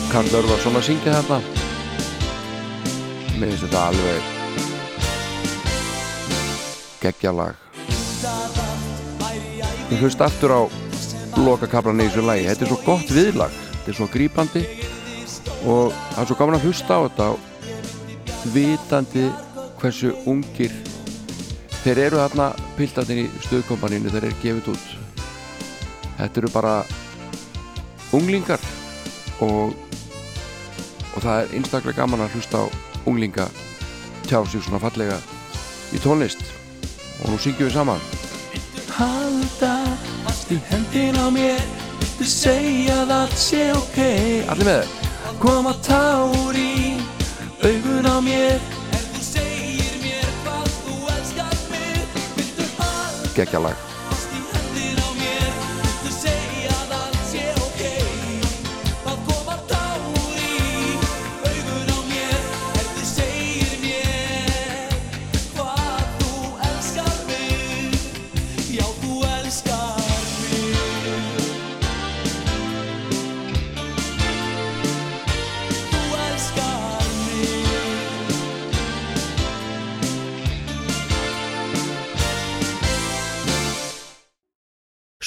[0.09, 1.37] Karl Örvarsson að syngja þarna?
[3.37, 4.21] Mér finnst þetta alveg
[7.03, 7.61] geggjalag
[9.91, 10.65] Ég hlust aftur á
[11.45, 12.47] lokakablan í þessu lagi.
[12.49, 13.53] Þetta er svo gott viðlag.
[13.75, 14.63] Þetta er svo grípandi
[15.69, 17.27] og það er svo gaman að hlusta á þetta
[18.57, 19.27] vitandi
[19.77, 20.73] hversu ungir
[21.85, 24.87] þeir eru þarna piltatinn í stöðkompaninu þeir eru gefið út.
[26.17, 26.75] Þetta eru bara
[28.17, 28.63] unglingar
[29.45, 29.75] og
[31.17, 32.65] og það er einstaklega gaman að hlusta á
[33.09, 33.47] unglinga
[34.29, 35.17] tjá sig svona fallega
[35.97, 36.43] í tónlist.
[37.25, 38.03] Og nú syngjum við saman.
[38.97, 39.75] Halda
[40.53, 41.61] í hendin á mér
[42.17, 43.99] Viltu segja að allt sé ok?
[44.53, 44.93] Allir með?
[45.25, 46.97] Þér Koma tár í
[47.61, 48.76] augun á mér
[53.37, 53.77] que é aquela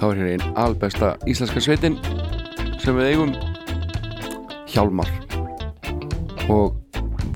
[0.00, 1.98] Þá er hér einn albesta íslenska sveitin
[2.80, 3.34] sem við eigum
[4.70, 5.12] Hjálmar
[6.48, 6.78] og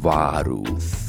[0.00, 1.03] Varúð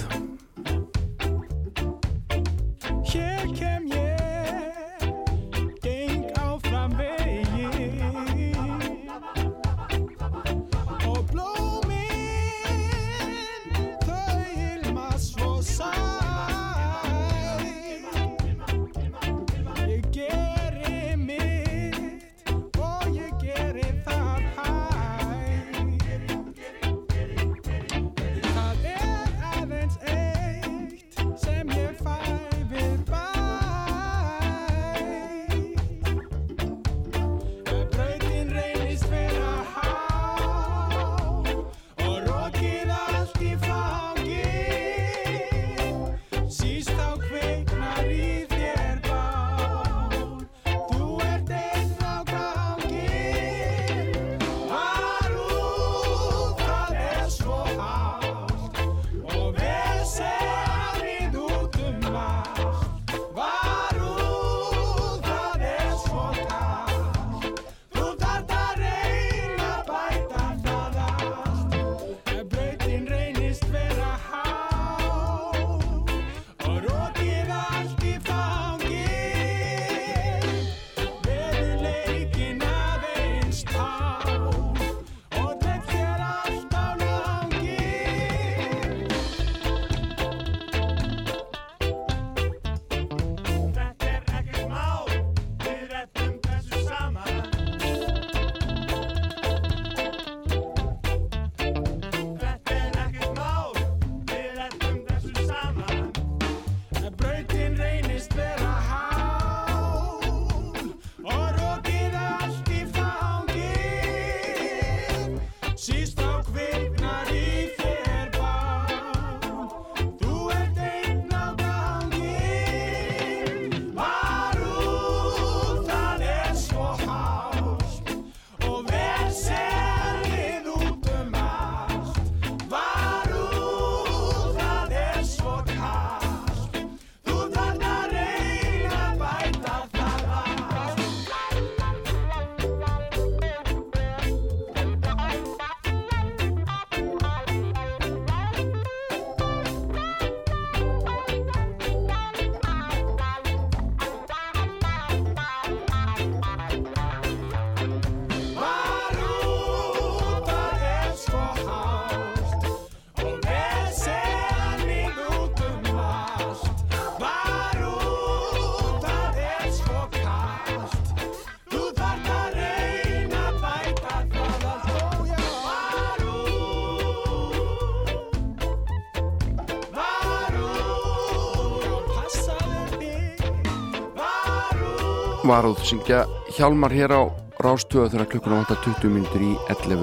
[185.46, 186.24] Varúð syngja
[186.58, 187.30] Hjálmar hér á
[187.62, 190.02] Rástöða þegar klukkuna vantar 20 minnir í 11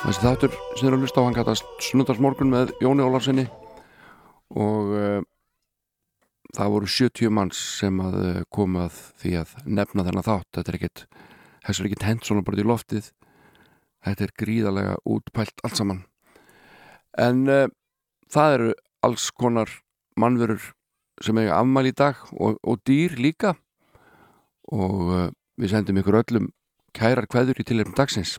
[0.00, 3.44] Þessi þáttur sem er að hlusta á hann kallast Snundarsmorgun með Jóni Ólafsinni
[4.56, 5.20] og uh,
[6.56, 10.48] það voru 70 manns sem að uh, komu að því að nefna þennan þátt.
[10.56, 11.04] Þetta er ekkit,
[11.68, 13.12] ekkit hent svona bara í loftið.
[14.08, 16.00] Þetta er gríðarlega útpælt allt saman.
[17.12, 17.68] En uh,
[18.32, 18.72] það eru
[19.04, 19.68] alls konar
[20.16, 20.72] mannverur
[21.24, 23.54] sem eiga afmæli í dag og, og dýr líka
[24.72, 25.28] og uh,
[25.58, 26.52] við sendum ykkur öllum
[26.96, 28.38] kærar kveður í tilhefnum dagsins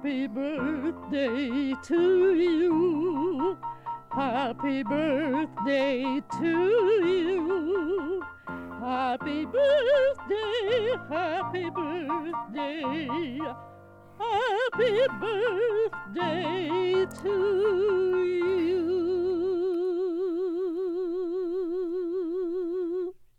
[0.00, 3.58] Happy birthday to you.
[4.10, 6.52] Happy birthday to
[7.04, 8.22] you.
[8.80, 13.38] Happy birthday, happy birthday.
[14.18, 17.34] Happy birthday to
[18.24, 18.79] you.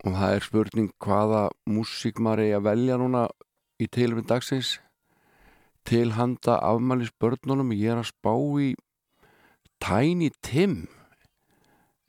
[0.01, 3.25] Og það er spurning hvaða músík maður eigi að velja núna
[3.81, 4.79] í tilhefnum dagsins.
[5.85, 8.73] Til handa afmælis börnunum ég er að spá í
[9.81, 10.85] Tiny Tim.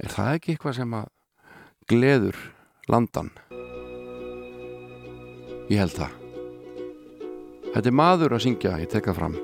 [0.00, 1.08] Er það ekki eitthvað sem að
[1.88, 2.42] gleður
[2.92, 3.32] landan?
[5.72, 6.18] Ég held það.
[7.72, 9.40] Þetta er maður að syngja ég tek það fram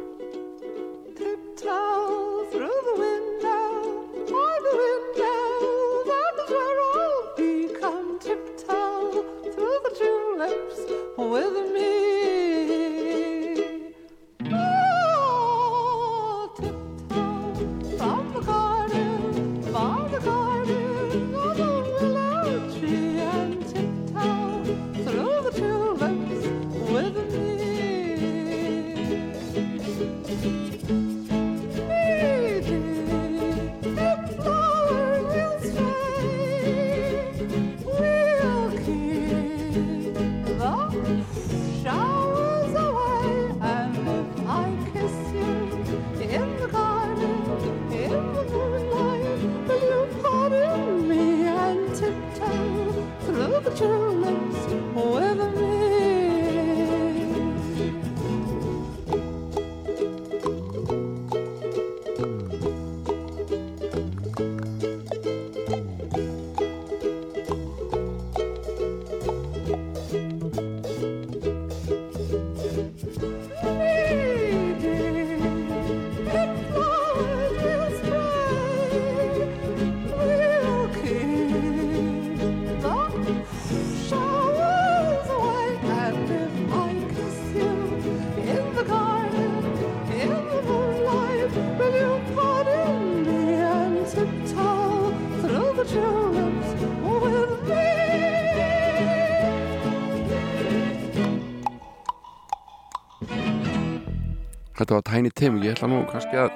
[104.88, 106.54] Þetta var Tiny Tim, ég ætla nú kannski að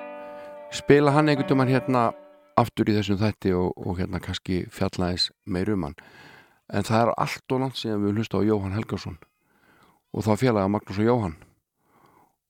[0.72, 2.02] spila hann einhvern veginn hérna
[2.56, 5.96] aftur í þessum þætti og, og hérna kannski fjallaðis meir um hann.
[6.72, 9.18] En það er allt og langt síðan við hlusta á Jóhann Helgarsson
[10.16, 11.34] og þá fjallaði Magnús og Jóhann.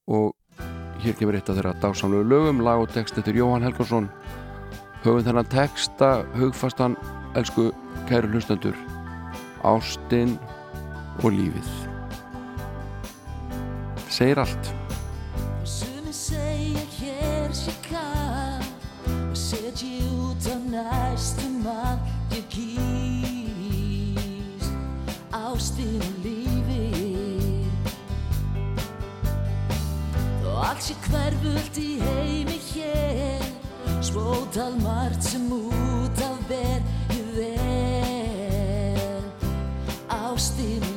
[0.07, 0.63] Og
[1.03, 4.07] hér kemur eitt af þeirra dásamlegu lögum, lag og text eftir Jóhann Helgarsson
[5.03, 6.95] höfum þennan texta hugfastan,
[7.35, 7.73] elsku
[8.07, 8.79] kæru hlustendur
[9.67, 10.39] Ástin
[11.27, 11.75] og lífið.
[14.07, 14.73] Segir allt
[20.73, 21.99] næstum að
[22.33, 24.23] ég kýst
[25.37, 26.87] ástinu lífi
[30.41, 33.45] Þó allt sé hverfult í heimi hér
[34.01, 36.85] Spótal margt sem út af verð
[37.19, 39.27] ég verð
[40.23, 40.92] Ástinu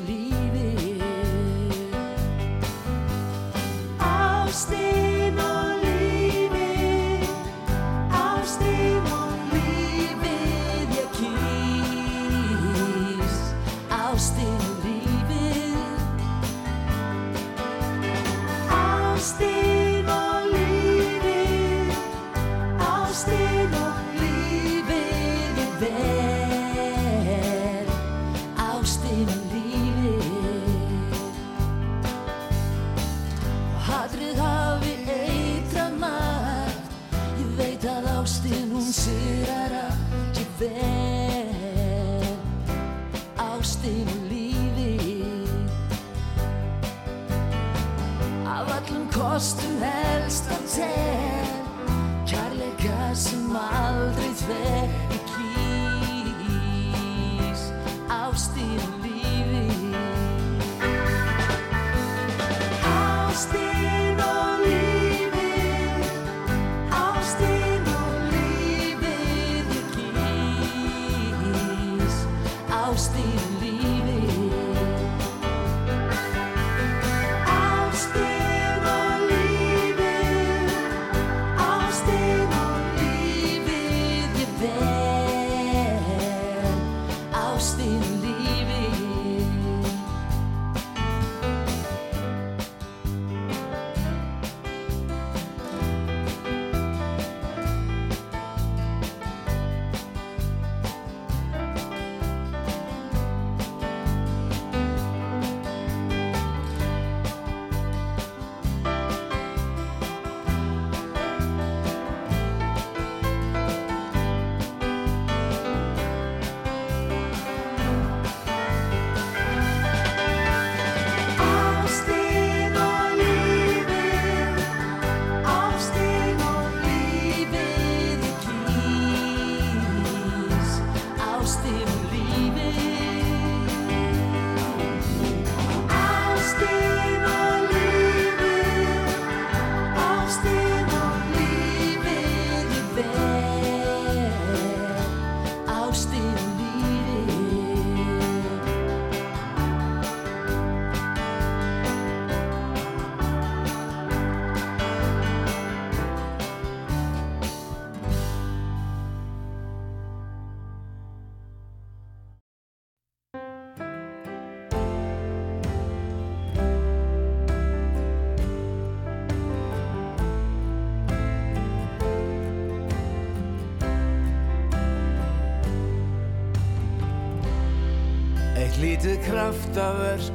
[179.76, 180.32] kraftaverk,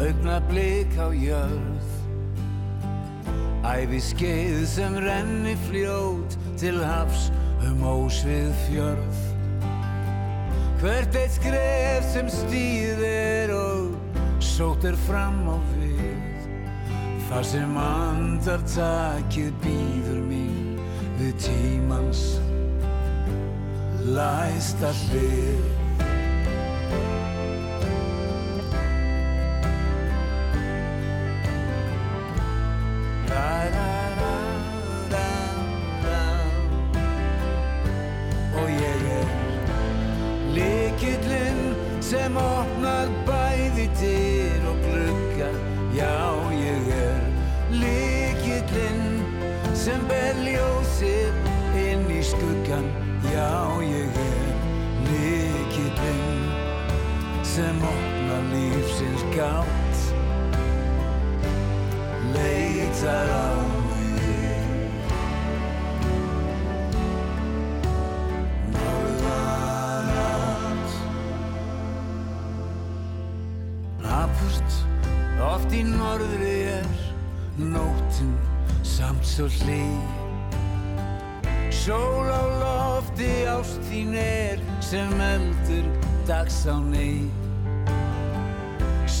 [0.00, 1.88] augna blik á jörð.
[3.62, 7.28] Æfi skeið sem renni fljót til hafs
[7.68, 9.20] um ósvið fjörð.
[10.80, 13.92] Hvert eitt skref sem stýðir og
[14.40, 16.48] sótt er fram á við.
[17.28, 20.80] Þar sem andartakið býður mín
[21.20, 22.24] við tímans
[24.02, 25.72] læsta hlið
[57.52, 59.96] sem opnar lífsins gátt
[62.32, 63.52] Leitar á
[63.88, 64.64] mig.
[68.72, 70.32] Norðanátt
[74.00, 74.72] Napurt,
[75.52, 76.88] oft í norðri er
[77.60, 78.32] nóttin
[78.80, 79.84] samt svo hlý.
[81.68, 85.84] Sól á lofti ást þín er sem eldur
[86.24, 87.41] dags á ný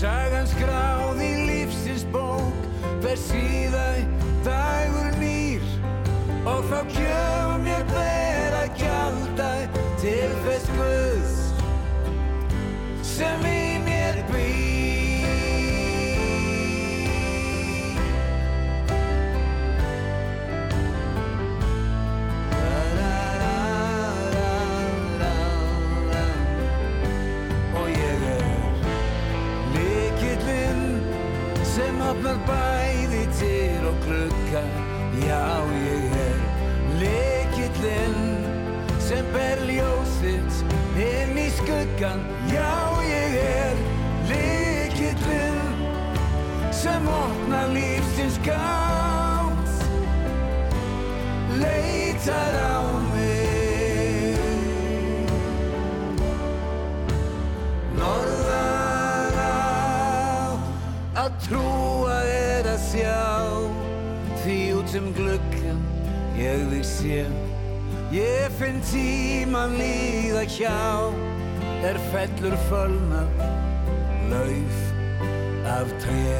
[0.02, 2.64] Sagan skráð í lífsins bók
[3.04, 4.08] ber síðan
[4.42, 5.62] dagur nýr.
[6.42, 9.52] Og þá gjöf mér ber að gjalda
[10.02, 11.38] til þess Guðs
[13.14, 13.51] sem í
[32.22, 34.62] opnar bæði til og klukka.
[35.26, 35.42] Já,
[35.74, 36.38] ég er
[37.00, 38.44] lekillinn
[39.02, 40.60] sem ber ljósið
[41.02, 42.22] inn í skuggan
[42.52, 42.70] Já,
[43.02, 43.76] ég er
[44.30, 45.82] lekillinn
[46.70, 49.74] sem opnar lífsins gátt.
[51.58, 52.78] Leitar á
[53.10, 54.38] mig.
[57.98, 59.50] Norðan á
[61.26, 61.81] að að
[62.92, 63.56] sjá
[64.42, 65.78] því út um gluggan
[66.36, 67.20] ég þig sé.
[68.12, 70.76] Ég finn tíman líða hjá
[71.88, 73.22] er fellur fölna
[74.28, 74.82] lauf
[75.78, 76.36] af tré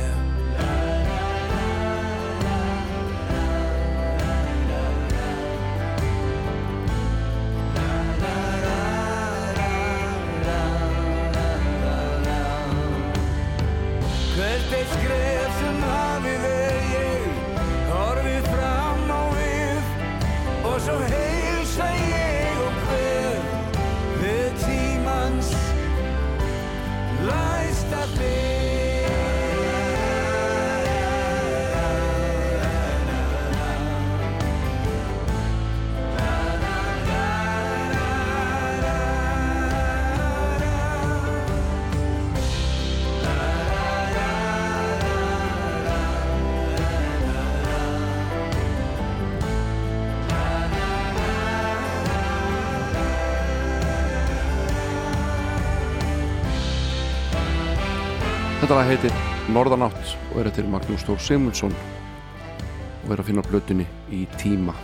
[58.63, 59.15] Þetta lag heitir
[59.51, 64.77] Norðanátt og er eftir Magnús Þór Sigmundsson og er að finna blötunni í tíma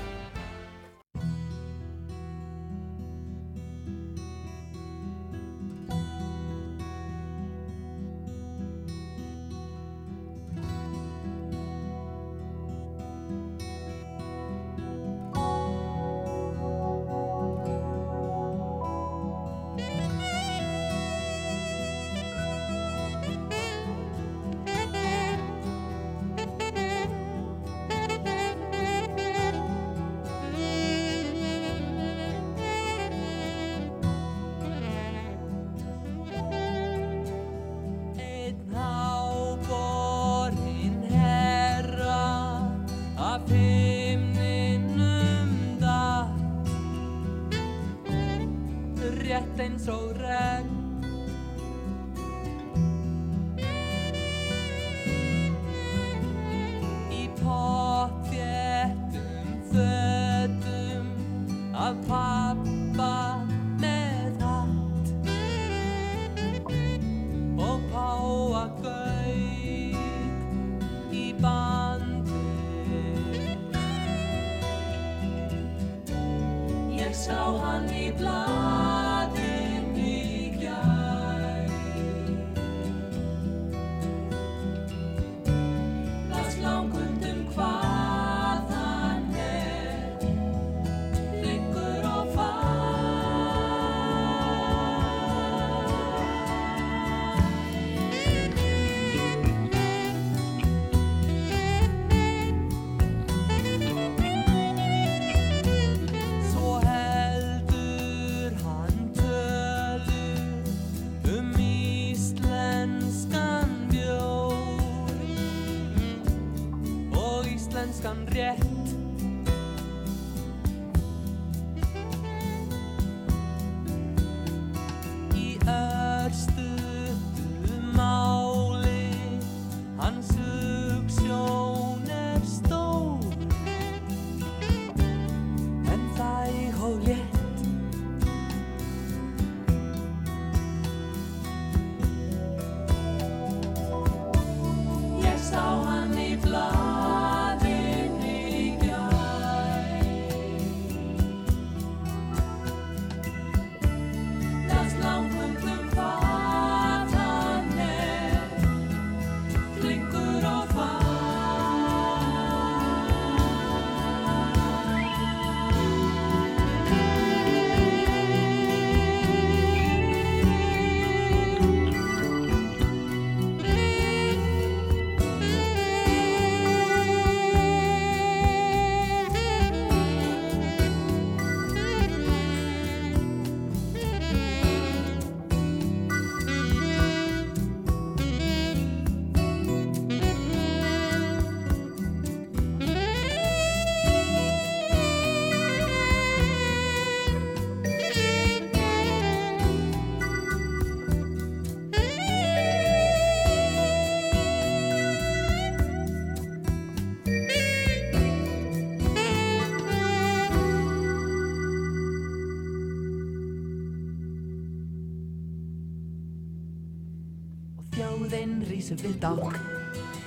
[218.88, 219.56] rísum við dák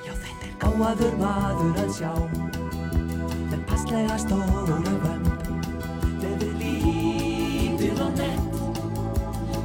[0.06, 2.12] Já þetta er gáðaður maður að sjá.
[3.50, 5.48] Með passlega stóra vönd.
[6.22, 8.62] Leði lítið og nett.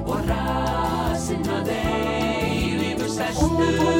[0.06, 3.95] Og rasinn að eilífu sestur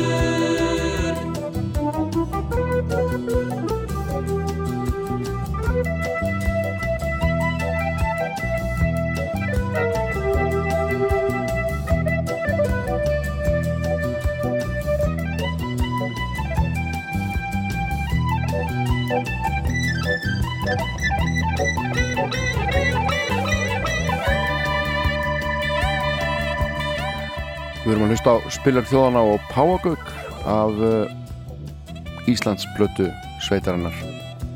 [27.87, 30.09] Við erum að hlusta á Spillar þjóðana og Páagauk
[30.51, 33.05] af uh, Íslands blötu
[33.47, 33.95] sveitarinnar.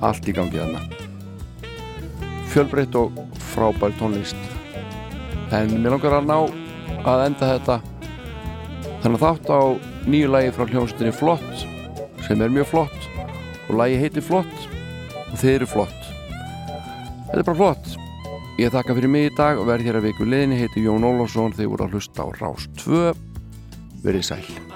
[0.02, 0.81] Allt í gangi þarna.
[2.51, 3.15] Fjölbreytt og
[3.52, 4.35] frábær tónlist.
[5.55, 6.36] En mér langar að ná
[7.07, 7.78] að enda þetta
[9.05, 9.61] þannig að þátt á
[10.11, 11.65] nýju lægi frá hljómsveitinni Flott
[12.27, 13.09] sem er mjög flott
[13.69, 14.69] og lægi heitir Flott
[15.23, 16.15] og þeir eru flott.
[17.31, 17.99] Þetta er bara flott
[18.61, 20.59] Ég þakka fyrir mig í dag og verð hér að viku liðinni.
[20.61, 21.55] Heiti Jón Ólafsson.
[21.57, 23.07] Þegar voru að hlusta á Rás 2
[24.05, 24.69] verið sæl